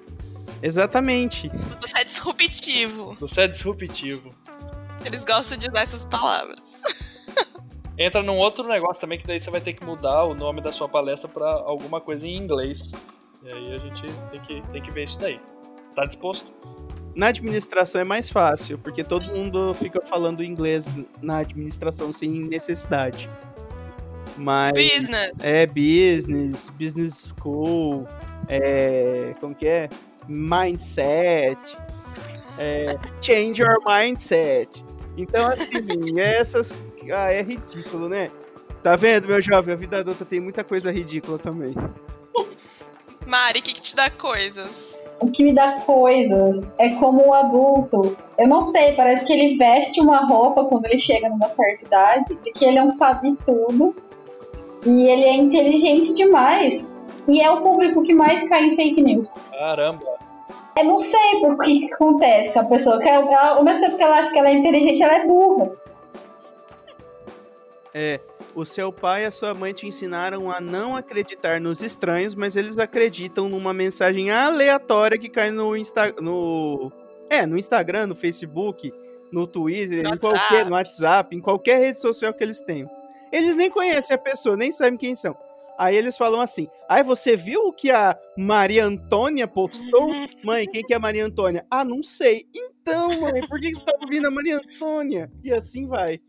[0.64, 1.52] Exatamente.
[1.80, 3.18] Você é disruptivo.
[3.20, 4.34] Você é disruptivo.
[5.06, 6.82] Eles gostam de usar essas palavras.
[8.00, 10.72] Entra num outro negócio também que daí você vai ter que mudar o nome da
[10.72, 12.94] sua palestra para alguma coisa em inglês.
[13.44, 15.40] E aí a gente tem que, tem que ver isso daí.
[15.94, 16.52] Tá disposto?
[17.14, 20.88] Na administração é mais fácil, porque todo mundo fica falando inglês
[21.22, 23.30] na administração sem necessidade.
[24.38, 25.32] Mas Business.
[25.42, 28.08] é business, business school,
[28.48, 29.90] é, como que é?
[30.28, 31.78] Mindset,
[32.58, 34.84] é, change your mindset.
[35.18, 36.74] Então, assim, essas.
[37.12, 38.32] Ah, é ridículo, né?
[38.82, 39.74] Tá vendo, meu jovem?
[39.74, 41.74] A vida adulta tem muita coisa ridícula também.
[43.26, 45.04] Mari, o que, que te dá coisas?
[45.20, 48.18] O que me dá coisas é como o adulto.
[48.38, 52.36] Eu não sei, parece que ele veste uma roupa quando ele chega numa certa idade,
[52.42, 53.96] de que ele é um sabe tudo.
[54.86, 56.93] E ele é inteligente demais.
[57.28, 59.42] E é o público que mais cai em fake news.
[59.52, 60.04] Caramba.
[60.78, 63.00] Eu não sei por que, que acontece com a pessoa.
[63.00, 65.72] Que ela, ao mesmo tempo que ela acha que ela é inteligente, ela é burra.
[67.94, 68.20] É,
[68.56, 72.56] o seu pai e a sua mãe te ensinaram a não acreditar nos estranhos, mas
[72.56, 76.92] eles acreditam numa mensagem aleatória que cai no Insta, no
[77.30, 78.92] é, no Instagram, no Facebook,
[79.32, 80.70] no Twitter, No em qualquer, WhatsApp.
[80.70, 82.90] no WhatsApp, em qualquer rede social que eles tenham.
[83.32, 85.36] Eles nem conhecem a pessoa, nem sabem quem são.
[85.78, 90.08] Aí eles falam assim: "Ai, você viu o que a Maria Antônia postou?
[90.44, 91.66] Mãe, quem que é a Maria Antônia?
[91.70, 92.46] Ah, não sei.
[92.54, 95.32] Então, mãe, por que você tá ouvindo a Maria Antônia?
[95.44, 96.20] E assim vai.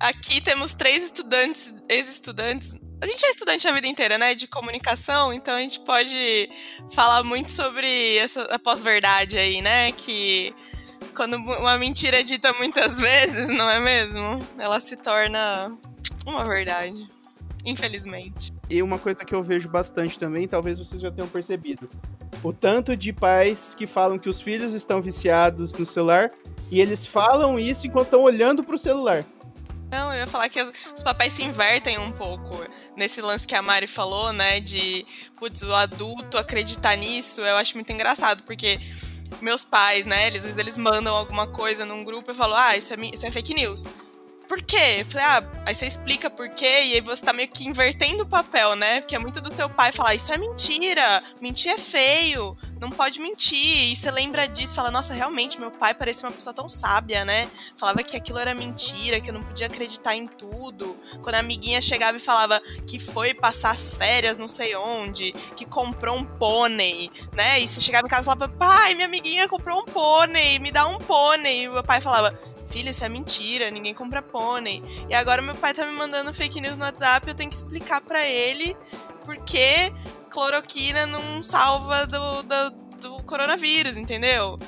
[0.00, 2.76] Aqui temos três estudantes, ex-estudantes.
[3.00, 4.34] A gente é estudante a vida inteira, né?
[4.34, 6.50] De comunicação, então a gente pode
[6.92, 9.90] falar muito sobre essa pós-verdade aí, né?
[9.92, 10.54] Que
[11.14, 14.44] quando uma mentira é dita muitas vezes, não é mesmo?
[14.56, 15.76] Ela se torna
[16.24, 17.06] uma verdade.
[17.64, 18.52] Infelizmente.
[18.70, 21.88] E uma coisa que eu vejo bastante também, talvez vocês já tenham percebido.
[22.42, 26.30] O tanto de pais que falam que os filhos estão viciados no celular
[26.70, 29.24] e eles falam isso enquanto estão olhando pro celular.
[29.90, 32.54] Não, eu ia falar que os papéis se invertem um pouco
[32.94, 34.60] nesse lance que a Mari falou, né?
[34.60, 35.04] De,
[35.36, 38.78] putz, o adulto acreditar nisso, eu acho muito engraçado, porque
[39.40, 42.96] meus pais, né, eles, eles mandam alguma coisa num grupo e falo, ah, isso é,
[43.12, 43.86] isso é fake news.
[44.48, 45.00] Por quê?
[45.00, 48.22] Eu falei, ah, aí você explica por quê, e aí você tá meio que invertendo
[48.22, 49.02] o papel, né?
[49.02, 53.20] Porque é muito do seu pai falar, isso é mentira, mentir é feio, não pode
[53.20, 53.92] mentir.
[53.92, 57.46] E você lembra disso, fala, nossa, realmente, meu pai parecia uma pessoa tão sábia, né?
[57.76, 60.98] Falava que aquilo era mentira, que eu não podia acreditar em tudo.
[61.22, 65.66] Quando a amiguinha chegava e falava que foi passar as férias não sei onde, que
[65.66, 67.60] comprou um pônei, né?
[67.60, 70.86] E você chegava em casa e falava, pai, minha amiguinha comprou um pônei, me dá
[70.86, 71.64] um pônei.
[71.64, 74.82] E o meu pai falava, filho, isso é mentira, ninguém compra pônei.
[75.08, 78.00] E agora meu pai tá me mandando fake news no WhatsApp, eu tenho que explicar
[78.00, 78.76] pra ele
[79.24, 79.92] por que
[80.30, 84.58] cloroquina não salva do, do, do coronavírus, entendeu?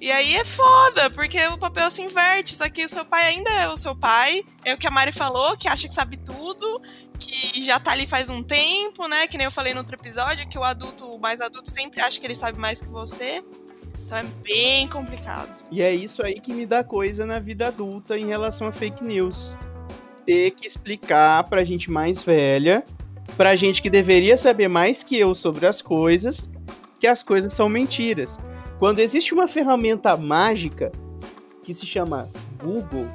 [0.00, 3.50] E aí é foda, porque o papel se inverte, só que o seu pai ainda
[3.50, 6.80] é o seu pai, é o que a Mari falou, que acha que sabe tudo,
[7.18, 9.26] que já tá ali faz um tempo, né?
[9.26, 12.18] Que nem eu falei no outro episódio, que o adulto, o mais adulto, sempre acha
[12.18, 13.44] que ele sabe mais que você.
[14.10, 15.56] Então é bem complicado.
[15.70, 19.04] E é isso aí que me dá coisa na vida adulta em relação a fake
[19.04, 19.56] news.
[20.26, 22.84] Ter que explicar pra gente mais velha,
[23.36, 26.50] pra gente que deveria saber mais que eu sobre as coisas,
[26.98, 28.36] que as coisas são mentiras.
[28.80, 30.90] Quando existe uma ferramenta mágica
[31.62, 32.28] que se chama
[32.60, 33.06] Google,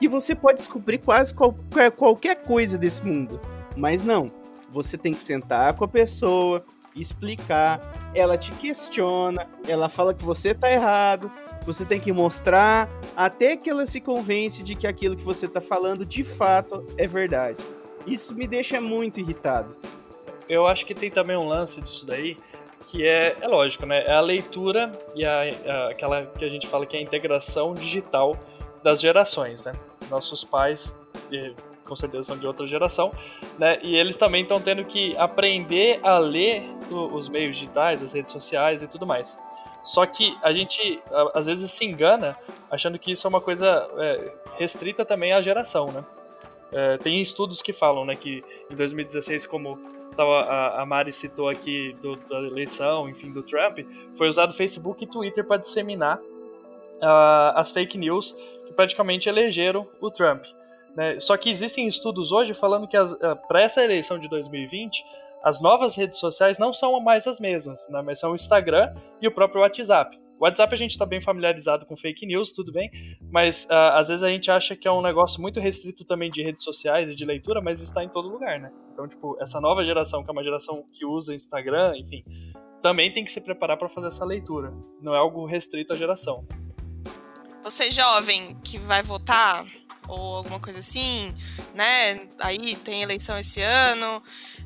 [0.00, 3.38] que você pode descobrir quase qualquer coisa desse mundo.
[3.76, 4.30] Mas não,
[4.72, 6.64] você tem que sentar com a pessoa,
[7.00, 7.80] explicar,
[8.14, 11.30] ela te questiona, ela fala que você tá errado,
[11.66, 15.60] você tem que mostrar até que ela se convence de que aquilo que você tá
[15.60, 17.62] falando de fato é verdade.
[18.06, 19.76] Isso me deixa muito irritado.
[20.48, 22.36] Eu acho que tem também um lance disso daí,
[22.86, 24.02] que é, é lógico, né?
[24.06, 27.74] É a leitura e a, a- aquela que a gente fala que é a integração
[27.74, 28.34] digital
[28.82, 29.72] das gerações, né?
[30.08, 30.98] Nossos pais,
[31.30, 31.52] eh,
[31.88, 33.12] com certeza, são de outra geração,
[33.58, 33.78] né?
[33.82, 38.82] E eles também estão tendo que aprender a ler os meios digitais, as redes sociais
[38.82, 39.38] e tudo mais.
[39.82, 41.00] Só que a gente,
[41.34, 42.36] às vezes, se engana
[42.70, 46.04] achando que isso é uma coisa é, restrita também à geração, né?
[46.70, 49.78] É, tem estudos que falam, né, que em 2016, como
[50.18, 53.78] a, a Mari citou aqui do- da eleição, enfim, do Trump,
[54.16, 56.20] foi usado Facebook e Twitter para disseminar
[57.00, 60.44] ah, as fake news que praticamente elegeram o Trump.
[60.96, 61.18] Né?
[61.20, 62.96] Só que existem estudos hoje falando que
[63.46, 65.04] para essa eleição de 2020
[65.42, 68.02] as novas redes sociais não são mais as mesmas, né?
[68.02, 70.18] mas são o Instagram e o próprio WhatsApp.
[70.38, 72.90] O WhatsApp a gente está bem familiarizado com fake news, tudo bem,
[73.30, 76.42] mas uh, às vezes a gente acha que é um negócio muito restrito também de
[76.42, 78.70] redes sociais e de leitura, mas está em todo lugar, né?
[78.92, 82.24] Então, tipo, essa nova geração, que é uma geração que usa Instagram, enfim,
[82.80, 84.72] também tem que se preparar para fazer essa leitura.
[85.02, 86.46] Não é algo restrito à geração.
[87.64, 89.66] Você jovem que vai votar
[90.08, 91.34] ou alguma coisa assim,
[91.74, 92.28] né?
[92.40, 94.22] Aí tem eleição esse ano,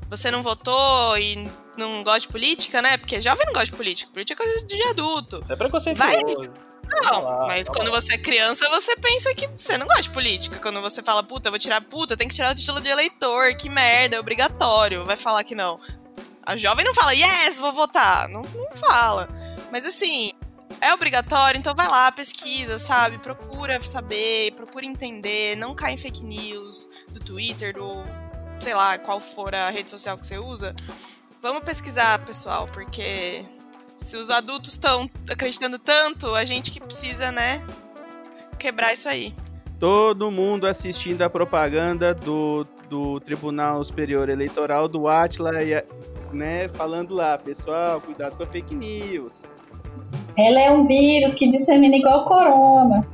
[0.09, 2.97] você não votou e não gosta de política, né?
[2.97, 4.11] Porque jovem não gosta de política.
[4.13, 5.39] Política é coisa de adulto.
[5.39, 6.11] Você é preconceituoso.
[6.11, 6.73] Vai...
[7.05, 8.01] Não, lá, mas quando lá.
[8.01, 10.59] você é criança, você pensa que você não gosta de política.
[10.59, 13.55] Quando você fala, puta, eu vou tirar puta, tem que tirar o título de eleitor,
[13.55, 15.05] que merda, é obrigatório.
[15.05, 15.81] Vai falar que não.
[16.45, 18.29] A jovem não fala, yes, vou votar.
[18.29, 19.29] Não, não fala.
[19.71, 20.33] Mas assim,
[20.83, 23.16] é obrigatório, então vai lá, pesquisa, sabe?
[23.18, 28.03] Procura saber, procura entender, não cai em fake news do Twitter, do
[28.61, 30.75] sei lá, qual for a rede social que você usa.
[31.40, 33.42] Vamos pesquisar, pessoal, porque
[33.97, 37.64] se os adultos estão acreditando tanto, a gente que precisa, né,
[38.59, 39.35] quebrar isso aí.
[39.79, 45.51] Todo mundo assistindo a propaganda do, do Tribunal Superior Eleitoral do Atila,
[46.33, 49.49] né, falando lá, pessoal, cuidado com a fake news.
[50.37, 53.07] Ela é um vírus que dissemina igual corona.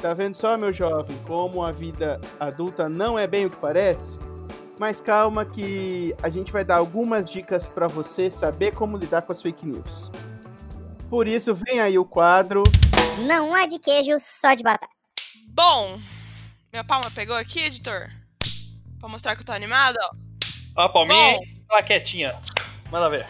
[0.00, 4.18] Tá vendo só, meu jovem, como a vida adulta não é bem o que parece?
[4.78, 9.32] Mas calma que a gente vai dar algumas dicas para você saber como lidar com
[9.32, 10.10] as fake news.
[11.08, 12.62] Por isso, vem aí o quadro.
[13.26, 14.92] Não há de queijo, só de batata.
[15.48, 15.98] Bom,
[16.70, 18.10] minha palma pegou aqui, editor?
[18.98, 20.10] Pra mostrar que eu tô animado, ó.
[20.76, 22.38] Ó, a palminha, Bom, quietinha.
[22.90, 23.26] Manda ver.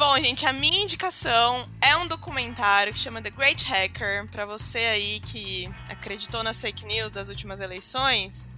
[0.00, 4.78] Bom, gente, a minha indicação é um documentário que chama The Great Hacker, para você
[4.78, 8.54] aí que acreditou nas fake news das últimas eleições.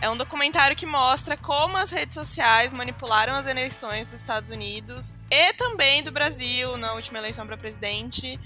[0.00, 5.16] É um documentário que mostra como as redes sociais manipularam as eleições dos Estados Unidos
[5.28, 8.38] e também do Brasil na última eleição para presidente.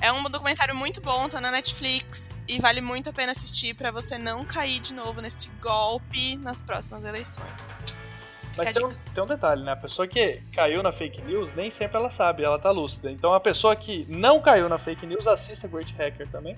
[0.00, 3.92] É um documentário muito bom, tá na Netflix e vale muito a pena assistir para
[3.92, 8.05] você não cair de novo nesse golpe nas próximas eleições.
[8.56, 9.72] Mas tem um, tem um, detalhe, né?
[9.72, 13.10] A pessoa que caiu na fake news, nem sempre ela sabe, ela tá lúcida.
[13.10, 16.56] Então a pessoa que não caiu na fake news, assista Great Hacker também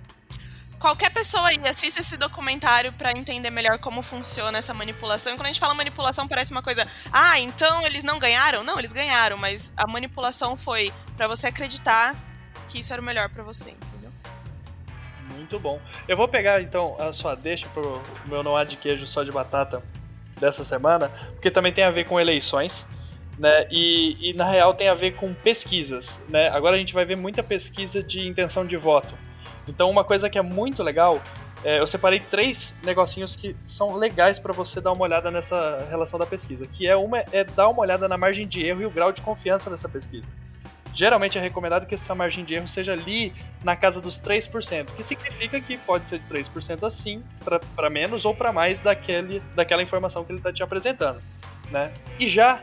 [0.78, 5.32] qualquer pessoa aí assista esse documentário para entender melhor como funciona essa manipulação.
[5.32, 8.62] E quando a gente fala manipulação, parece uma coisa, ah, então eles não ganharam?
[8.62, 12.16] Não, eles ganharam, mas a manipulação foi para você acreditar
[12.68, 14.10] que isso era o melhor para você, entendeu?
[15.30, 15.80] Muito bom.
[16.06, 19.32] Eu vou pegar então a sua deixa pro meu não há de queijo só de
[19.32, 19.82] batata
[20.38, 22.86] dessa semana, porque também tem a ver com eleições.
[23.38, 23.68] Né?
[23.70, 26.20] E, e na real tem a ver com pesquisas.
[26.28, 26.48] Né?
[26.48, 29.14] Agora a gente vai ver muita pesquisa de intenção de voto.
[29.68, 31.20] Então, uma coisa que é muito legal,
[31.62, 36.18] é, eu separei três negocinhos que são legais para você dar uma olhada nessa relação
[36.18, 36.66] da pesquisa.
[36.66, 39.20] Que é uma é dar uma olhada na margem de erro e o grau de
[39.20, 40.32] confiança dessa pesquisa.
[40.98, 43.32] Geralmente é recomendado que essa margem de erro seja ali
[43.62, 47.22] na casa dos 3%, que significa que pode ser de 3% assim,
[47.76, 51.22] para menos ou para mais daquele, daquela informação que ele está te apresentando.
[51.70, 51.92] Né?
[52.18, 52.60] E já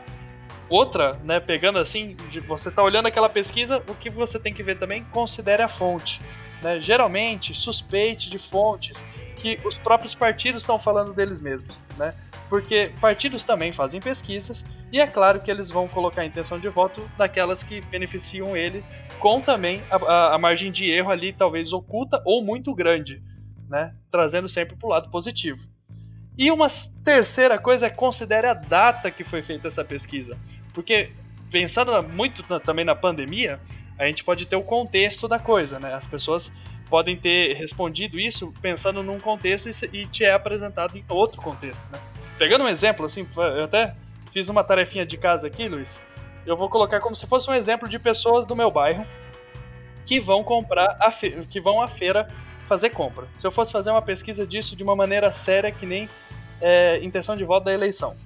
[0.68, 2.14] outra, né, pegando assim,
[2.46, 6.20] você está olhando aquela pesquisa, o que você tem que ver também, considere a fonte.
[6.60, 6.78] Né?
[6.78, 9.02] Geralmente, suspeite de fontes
[9.36, 12.14] que os próprios partidos estão falando deles mesmos, né?
[12.48, 16.68] Porque partidos também fazem pesquisas e é claro que eles vão colocar a intenção de
[16.68, 18.84] voto daquelas que beneficiam ele,
[19.18, 23.22] com também a, a, a margem de erro ali talvez oculta ou muito grande,
[23.68, 23.94] né?
[24.10, 25.68] Trazendo sempre para o lado positivo.
[26.38, 26.68] E uma
[27.02, 30.38] terceira coisa é considere a data que foi feita essa pesquisa,
[30.72, 31.10] porque
[31.50, 33.58] pensando muito na, também na pandemia,
[33.98, 35.94] a gente pode ter o contexto da coisa, né?
[35.94, 36.52] As pessoas
[36.88, 42.00] podem ter respondido isso pensando num contexto e te é apresentado em outro contexto, né?
[42.38, 43.94] Pegando um exemplo, assim, eu até
[44.30, 46.00] fiz uma tarefinha de casa aqui, Luiz.
[46.44, 49.06] Eu vou colocar como se fosse um exemplo de pessoas do meu bairro
[50.04, 52.26] que vão comprar, a que vão à feira
[52.68, 53.26] fazer compra.
[53.36, 56.08] Se eu fosse fazer uma pesquisa disso de uma maneira séria, que nem
[56.60, 58.16] é, intenção de voto da eleição,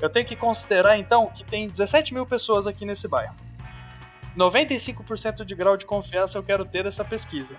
[0.00, 3.34] eu tenho que considerar então que tem 17 mil pessoas aqui nesse bairro.
[4.36, 7.54] 95% de grau de confiança eu quero ter essa pesquisa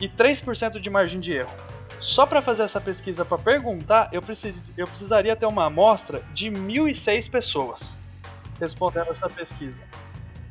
[0.00, 1.52] e 3% de margem de erro.
[2.00, 6.48] Só para fazer essa pesquisa para perguntar, eu, precis, eu precisaria ter uma amostra de
[6.48, 7.98] 1.006 pessoas
[8.60, 9.82] respondendo essa pesquisa.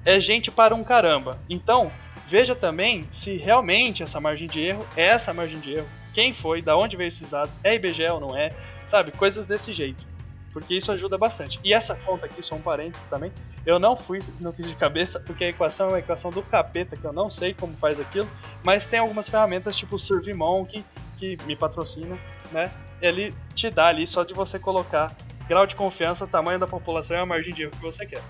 [0.05, 1.39] É gente para um caramba.
[1.49, 1.91] Então,
[2.25, 5.87] veja também se realmente essa margem de erro é essa margem de erro.
[6.13, 8.53] Quem foi, da onde veio esses dados, é IBGE ou não é,
[8.85, 9.11] sabe?
[9.11, 10.16] Coisas desse jeito
[10.57, 11.59] porque isso ajuda bastante.
[11.63, 13.31] E essa conta aqui, só um parênteses também,
[13.63, 16.97] eu não fui, não fiz de cabeça, porque a equação é uma equação do capeta,
[16.97, 18.27] que eu não sei como faz aquilo,
[18.63, 20.83] mas tem algumas ferramentas tipo o SurveyMonkey,
[21.15, 22.17] que me patrocina,
[22.51, 22.71] né?
[22.99, 25.15] Ele te dá ali só de você colocar
[25.47, 28.23] grau de confiança, tamanho da população e a margem de erro que você quer.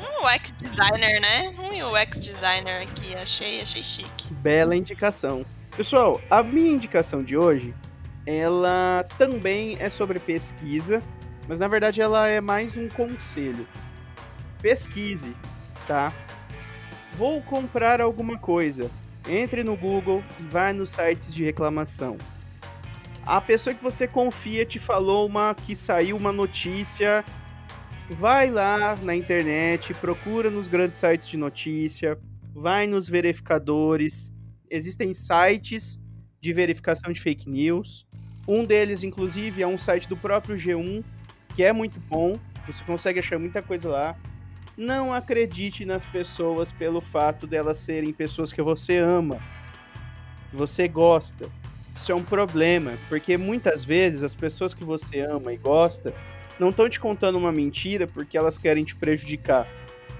[0.00, 1.50] Um UX designer, né?
[1.56, 3.14] Um UX designer aqui.
[3.14, 4.34] Achei, achei chique.
[4.34, 5.46] Bela indicação.
[5.76, 7.72] Pessoal, a minha indicação de hoje,
[8.26, 11.00] ela também é sobre pesquisa,
[11.48, 13.66] mas na verdade ela é mais um conselho.
[14.60, 15.34] Pesquise,
[15.86, 16.12] tá?
[17.14, 18.90] Vou comprar alguma coisa.
[19.26, 22.18] Entre no Google e vai nos sites de reclamação.
[23.24, 27.24] A pessoa que você confia te falou uma que saiu uma notícia.
[28.10, 32.18] Vai lá na internet, procura nos grandes sites de notícia,
[32.54, 34.32] vai nos verificadores.
[34.70, 35.98] Existem sites
[36.40, 38.06] de verificação de fake news.
[38.48, 41.04] Um deles, inclusive, é um site do próprio G1,
[41.58, 42.34] que é muito bom.
[42.68, 44.16] Você consegue achar muita coisa lá.
[44.76, 49.40] Não acredite nas pessoas pelo fato delas serem pessoas que você ama,
[50.50, 51.50] que você gosta.
[51.96, 56.14] Isso é um problema, porque muitas vezes as pessoas que você ama e gosta
[56.60, 59.66] não estão te contando uma mentira porque elas querem te prejudicar.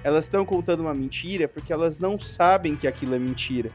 [0.02, 3.70] Elas estão contando uma mentira porque elas não sabem que aquilo é mentira.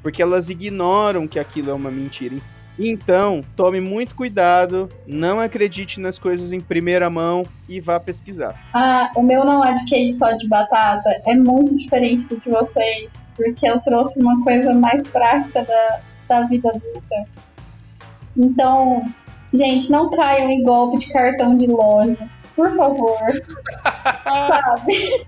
[0.00, 2.36] Porque elas ignoram que aquilo é uma mentira.
[2.82, 8.58] Então, tome muito cuidado, não acredite nas coisas em primeira mão e vá pesquisar.
[8.72, 12.48] Ah, o meu não é de queijo só de batata, é muito diferente do que
[12.48, 17.26] vocês, porque eu trouxe uma coisa mais prática da, da vida adulta.
[18.34, 19.04] Então,
[19.52, 23.18] gente, não caiam em golpe de cartão de loja, por favor.
[24.24, 25.26] Sabe?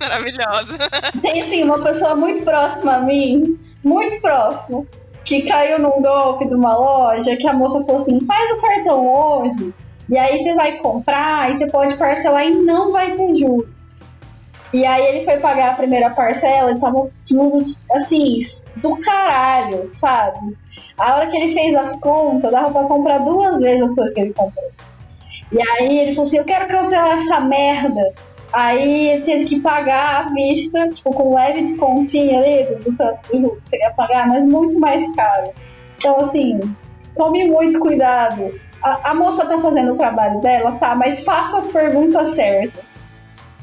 [0.00, 0.76] Maravilhosa.
[1.22, 4.84] Tem assim, uma pessoa muito próxima a mim, muito próxima,
[5.28, 9.06] que caiu num golpe de uma loja que a moça falou assim: faz o cartão
[9.06, 9.74] hoje,
[10.08, 14.00] e aí você vai comprar, e você pode parcelar e não vai ter juros.
[14.72, 18.38] E aí ele foi pagar a primeira parcela e tava juros assim,
[18.76, 20.56] do caralho, sabe?
[20.98, 24.20] A hora que ele fez as contas, dava pra comprar duas vezes as coisas que
[24.20, 24.70] ele comprou.
[25.52, 28.14] E aí ele falou assim: Eu quero cancelar essa merda.
[28.58, 33.22] Aí ele teve que pagar à vista, tipo, com leve descontinho ali do, do tanto
[33.30, 35.52] do juros que ele ia pagar, mas muito mais caro.
[35.96, 36.58] Então, assim,
[37.14, 38.50] tome muito cuidado.
[38.82, 43.04] A, a moça tá fazendo o trabalho dela, tá, mas faça as perguntas certas.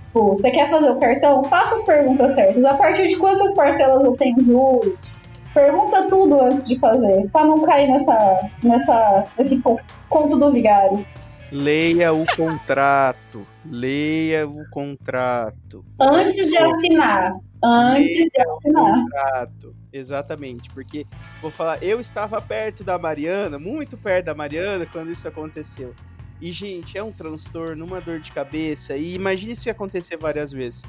[0.05, 1.43] Tipo, você quer fazer o cartão?
[1.43, 2.63] Faça as perguntas certas.
[2.63, 5.13] A partir de quantas parcelas eu tenho juros?
[5.53, 9.75] Pergunta tudo antes de fazer, pra não cair nessa, nessa, nesse co-
[10.07, 11.05] conto do vigário.
[11.51, 13.45] Leia o contrato.
[13.69, 15.85] Leia o contrato.
[15.99, 17.33] Antes de assinar.
[17.63, 19.03] Antes de assinar.
[19.03, 19.75] Contrato.
[19.91, 20.69] Exatamente.
[20.69, 21.05] Porque,
[21.41, 25.93] vou falar, eu estava perto da Mariana, muito perto da Mariana, quando isso aconteceu.
[26.41, 28.95] E, gente, é um transtorno, uma dor de cabeça.
[28.95, 30.83] E imagine se acontecer várias vezes.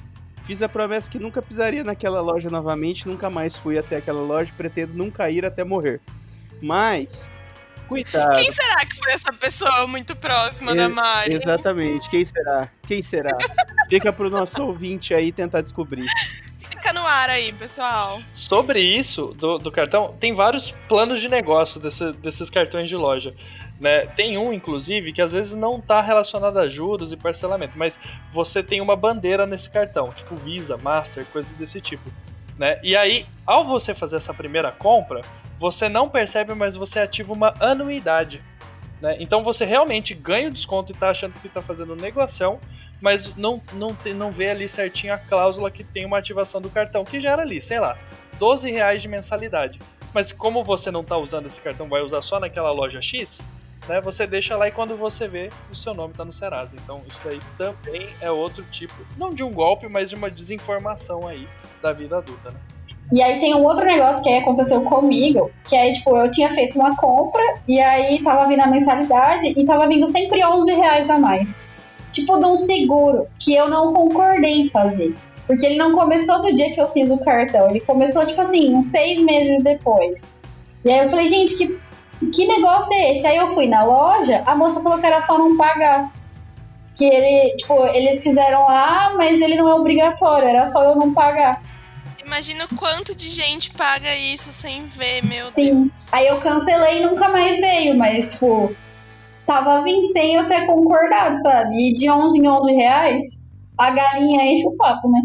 [0.44, 4.52] Fiz a promessa que nunca pisaria naquela loja novamente, nunca mais fui até aquela loja,
[4.56, 6.00] pretendo nunca ir até morrer.
[6.62, 7.28] Mas,
[7.86, 8.36] cuidado.
[8.36, 11.34] Quem será que foi essa pessoa muito próxima da Ex- Mari?
[11.34, 12.10] Exatamente.
[12.10, 12.68] Quem será?
[12.86, 13.36] Quem será?
[13.88, 16.06] Fica pro nosso ouvinte aí tentar descobrir.
[16.58, 18.20] Fica no ar aí, pessoal.
[18.32, 23.34] Sobre isso do, do cartão, tem vários planos de negócio desse- desses cartões de loja.
[23.80, 24.06] Né?
[24.06, 28.62] Tem um, inclusive, que às vezes não está relacionado a juros e parcelamento, mas você
[28.62, 32.10] tem uma bandeira nesse cartão, tipo Visa, Master, coisas desse tipo.
[32.58, 32.78] Né?
[32.82, 35.20] E aí, ao você fazer essa primeira compra,
[35.58, 38.42] você não percebe, mas você ativa uma anuidade.
[39.00, 39.16] Né?
[39.20, 42.60] Então você realmente ganha o desconto e está achando que está fazendo negociação,
[43.00, 47.04] mas não, não, não vê ali certinho a cláusula que tem uma ativação do cartão,
[47.04, 47.98] que gera ali, sei lá,
[48.38, 49.78] 12 reais de mensalidade.
[50.14, 53.42] Mas como você não está usando esse cartão, vai usar só naquela loja X,
[53.86, 54.00] né?
[54.00, 56.74] Você deixa lá e quando você vê, o seu nome está no Serasa.
[56.74, 61.28] Então isso daí também é outro tipo, não de um golpe, mas de uma desinformação
[61.28, 61.46] aí
[61.82, 62.60] da vida adulta, né?
[63.12, 66.50] E aí tem um outro negócio que aí aconteceu comigo, que é, tipo, eu tinha
[66.50, 71.08] feito uma compra e aí tava vindo a mensalidade e tava vindo sempre 11 reais
[71.08, 71.66] a mais.
[72.10, 75.14] Tipo, de um seguro, que eu não concordei em fazer.
[75.46, 78.74] Porque ele não começou do dia que eu fiz o cartão, ele começou, tipo assim,
[78.74, 80.34] uns seis meses depois.
[80.84, 81.78] E aí eu falei, gente, que,
[82.30, 83.26] que negócio é esse?
[83.26, 86.12] Aí eu fui na loja, a moça falou que era só não pagar.
[86.96, 91.12] Que ele, tipo, eles fizeram lá, mas ele não é obrigatório, era só eu não
[91.12, 91.62] pagar.
[92.26, 95.84] Imagina o quanto de gente paga isso sem ver, meu Sim.
[95.84, 96.12] Deus.
[96.12, 98.74] Aí eu cancelei e nunca mais veio, mas, tipo,
[99.46, 101.88] tava 20 sem eu ter concordado, sabe?
[101.88, 103.48] E de 11 em 11 reais,
[103.78, 105.20] a galinha enche o papo, né?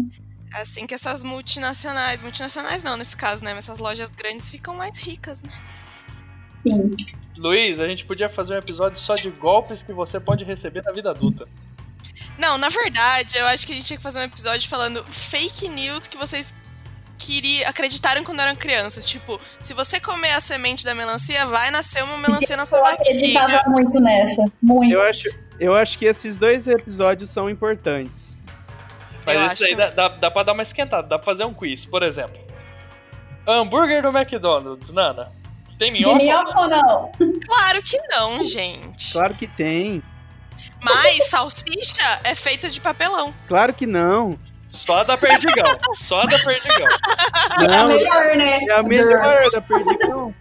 [0.54, 3.52] Assim que essas multinacionais, multinacionais não nesse caso, né?
[3.52, 5.50] Mas essas lojas grandes ficam mais ricas, né?
[6.54, 6.92] Sim.
[7.36, 10.92] Luiz, a gente podia fazer um episódio só de golpes que você pode receber na
[10.92, 11.48] vida adulta.
[12.38, 15.68] Não, na verdade, eu acho que a gente tinha que fazer um episódio falando fake
[15.68, 16.54] news que vocês
[17.24, 19.06] queriam, acreditaram quando eram crianças.
[19.06, 22.84] Tipo, se você comer a semente da melancia, vai nascer uma melancia na sua Eu
[22.84, 23.02] barriga.
[23.02, 24.44] acreditava muito nessa.
[24.62, 24.92] Muito.
[24.92, 25.28] Eu acho,
[25.60, 28.36] eu acho que esses dois episódios são importantes.
[29.24, 31.24] Mas Eu isso acho aí que- dá, dá, dá pra dar uma esquentada, dá pra
[31.24, 32.36] fazer um quiz, por exemplo.
[33.46, 35.32] Hambúrguer do McDonald's, Nana.
[35.78, 36.18] Tem De minhoca?
[36.18, 37.12] minhoca ou não?
[37.46, 39.12] Claro que não, gente.
[39.12, 40.02] Claro que tem.
[40.80, 43.34] Mas salsicha é feita de papelão.
[43.48, 44.38] Claro que não.
[44.72, 45.78] Só da Perdigão.
[45.92, 46.88] Só da Perdigão.
[47.60, 48.58] É a Não, melhor, né?
[48.64, 50.34] é a melhor da Perdigão.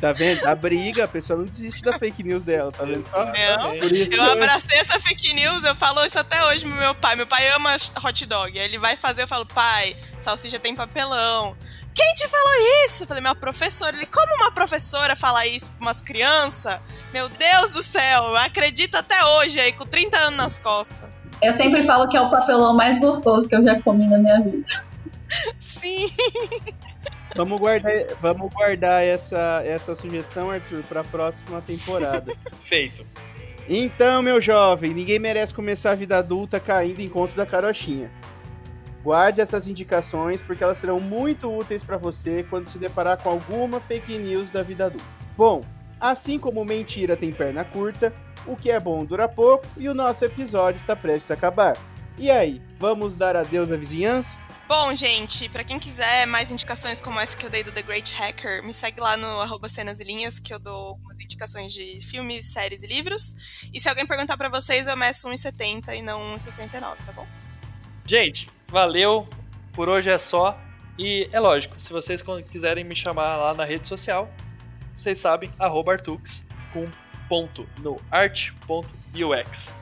[0.00, 0.44] Tá vendo?
[0.46, 3.24] A briga, a pessoa não desiste da fake news dela, tá vendo só?
[3.24, 3.74] Não.
[3.76, 7.16] Isso Eu abracei essa fake news, eu falo isso até hoje pro meu pai.
[7.16, 7.74] Meu pai ama
[8.04, 8.58] hot dog.
[8.58, 11.56] Aí ele vai fazer, eu falo, pai, salsicha tem papelão.
[11.94, 13.04] Quem te falou isso?
[13.04, 13.96] Eu falei, minha professora.
[13.96, 16.78] Ele, como uma professora fala isso pra umas crianças?
[17.12, 20.96] Meu Deus do céu, eu acredito até hoje aí, com 30 anos nas costas.
[21.44, 24.40] Eu sempre falo que é o papelão mais gostoso que eu já comi na minha
[24.40, 24.62] vida.
[25.60, 26.06] Sim.
[27.36, 27.92] Vamos guardar,
[28.22, 32.32] vamos guardar essa, essa sugestão, Arthur, pra próxima temporada.
[32.62, 33.04] Feito.
[33.68, 38.10] Então, meu jovem, ninguém merece começar a vida adulta caindo em conto da carochinha.
[39.02, 43.80] Guarde essas indicações porque elas serão muito úteis para você quando se deparar com alguma
[43.80, 45.04] fake news da vida adulta.
[45.36, 45.62] Bom,
[46.00, 48.14] assim como mentira tem perna curta,
[48.46, 51.76] o que é bom dura pouco e o nosso episódio está prestes a acabar.
[52.18, 54.38] E aí, vamos dar adeus à vizinhança?
[54.66, 58.14] Bom, gente, pra quem quiser mais indicações como essa que eu dei do The Great
[58.14, 61.98] Hacker, me segue lá no arroba cenas e linhas, que eu dou algumas indicações de
[62.00, 63.36] filmes, séries e livros.
[63.74, 67.26] E se alguém perguntar pra vocês, eu meço 1,70 e não 1,69, tá bom?
[68.06, 69.28] Gente, valeu.
[69.72, 70.58] Por hoje é só.
[70.98, 74.32] E é lógico, se vocês quiserem me chamar lá na rede social,
[74.96, 76.86] vocês sabem, arroba Artux, com
[77.82, 79.72] no art.ux.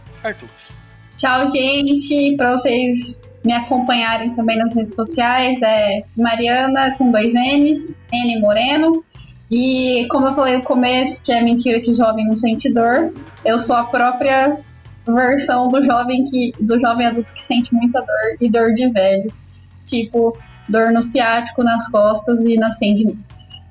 [1.17, 2.37] Tchau, gente.
[2.37, 9.05] Pra vocês me acompanharem também nas redes sociais, é Mariana com dois N's, N Moreno.
[9.51, 13.13] E como eu falei no começo, que é mentira que jovem não sente dor,
[13.45, 14.59] eu sou a própria
[15.07, 19.33] versão do jovem que do jovem adulto que sente muita dor e dor de velho.
[19.83, 20.39] Tipo,
[20.69, 23.69] dor no ciático, nas costas e nas tendinites.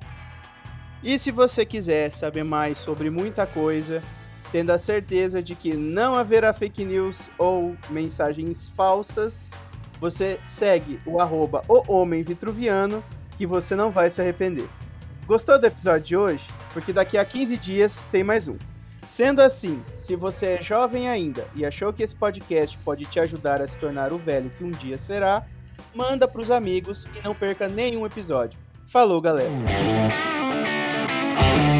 [1.03, 4.03] E se você quiser saber mais sobre muita coisa,
[4.51, 9.51] tendo a certeza de que não haverá fake news ou mensagens falsas,
[9.99, 13.03] você segue o arroba o Homem Vitruviano,
[13.37, 14.67] que você não vai se arrepender.
[15.25, 16.47] Gostou do episódio de hoje?
[16.73, 18.57] Porque daqui a 15 dias tem mais um.
[19.07, 23.61] Sendo assim, se você é jovem ainda e achou que esse podcast pode te ajudar
[23.61, 25.45] a se tornar o velho que um dia será,
[25.95, 28.59] manda pros amigos e não perca nenhum episódio.
[28.87, 29.49] Falou, galera!
[31.35, 31.70] Bye.